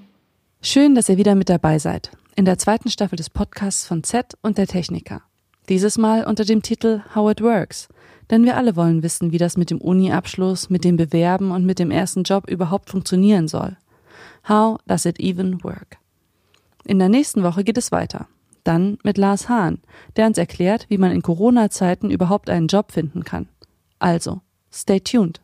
Schön, 0.64 0.96
dass 0.96 1.08
ihr 1.08 1.18
wieder 1.18 1.36
mit 1.36 1.50
dabei 1.50 1.78
seid. 1.78 2.10
In 2.36 2.46
der 2.46 2.58
zweiten 2.58 2.90
Staffel 2.90 3.18
des 3.18 3.30
Podcasts 3.30 3.86
von 3.86 4.04
Z 4.04 4.34
und 4.42 4.58
der 4.58 4.66
Techniker. 4.66 5.22
Dieses 5.70 6.00
Mal 6.00 6.24
unter 6.24 6.46
dem 6.46 6.64
Titel 6.64 7.04
How 7.14 7.30
It 7.30 7.42
Works. 7.44 7.90
Denn 8.32 8.44
wir 8.44 8.58
alle 8.58 8.76
wollen 8.76 9.04
wissen, 9.04 9.32
wie 9.32 9.38
das 9.38 9.56
mit 9.56 9.70
dem 9.70 9.82
Uni-Abschluss, 9.82 10.72
mit 10.72 10.84
dem 10.84 10.98
Bewerben 10.98 11.52
und 11.52 11.64
mit 11.64 11.78
dem 11.78 11.92
ersten 11.92 12.24
Job 12.24 12.50
überhaupt 12.50 12.90
funktionieren 12.90 13.48
soll. 13.48 13.78
How 14.48 14.80
does 14.88 15.06
it 15.06 15.20
even 15.20 15.64
work? 15.64 15.99
In 16.86 17.00
der 17.00 17.10
nächsten 17.10 17.44
Woche 17.44 17.64
geht 17.64 17.78
es 17.78 17.92
weiter. 17.92 18.28
Dann 18.64 18.98
mit 19.04 19.18
Lars 19.18 19.50
Hahn, 19.50 19.80
der 20.16 20.28
uns 20.28 20.38
erklärt, 20.38 20.86
wie 20.90 20.98
man 20.98 21.12
in 21.12 21.22
Corona-Zeiten 21.22 22.12
überhaupt 22.12 22.50
einen 22.50 22.68
Job 22.68 22.92
finden 22.92 23.24
kann. 23.24 23.48
Also, 24.00 24.42
stay 24.72 25.00
tuned. 25.00 25.42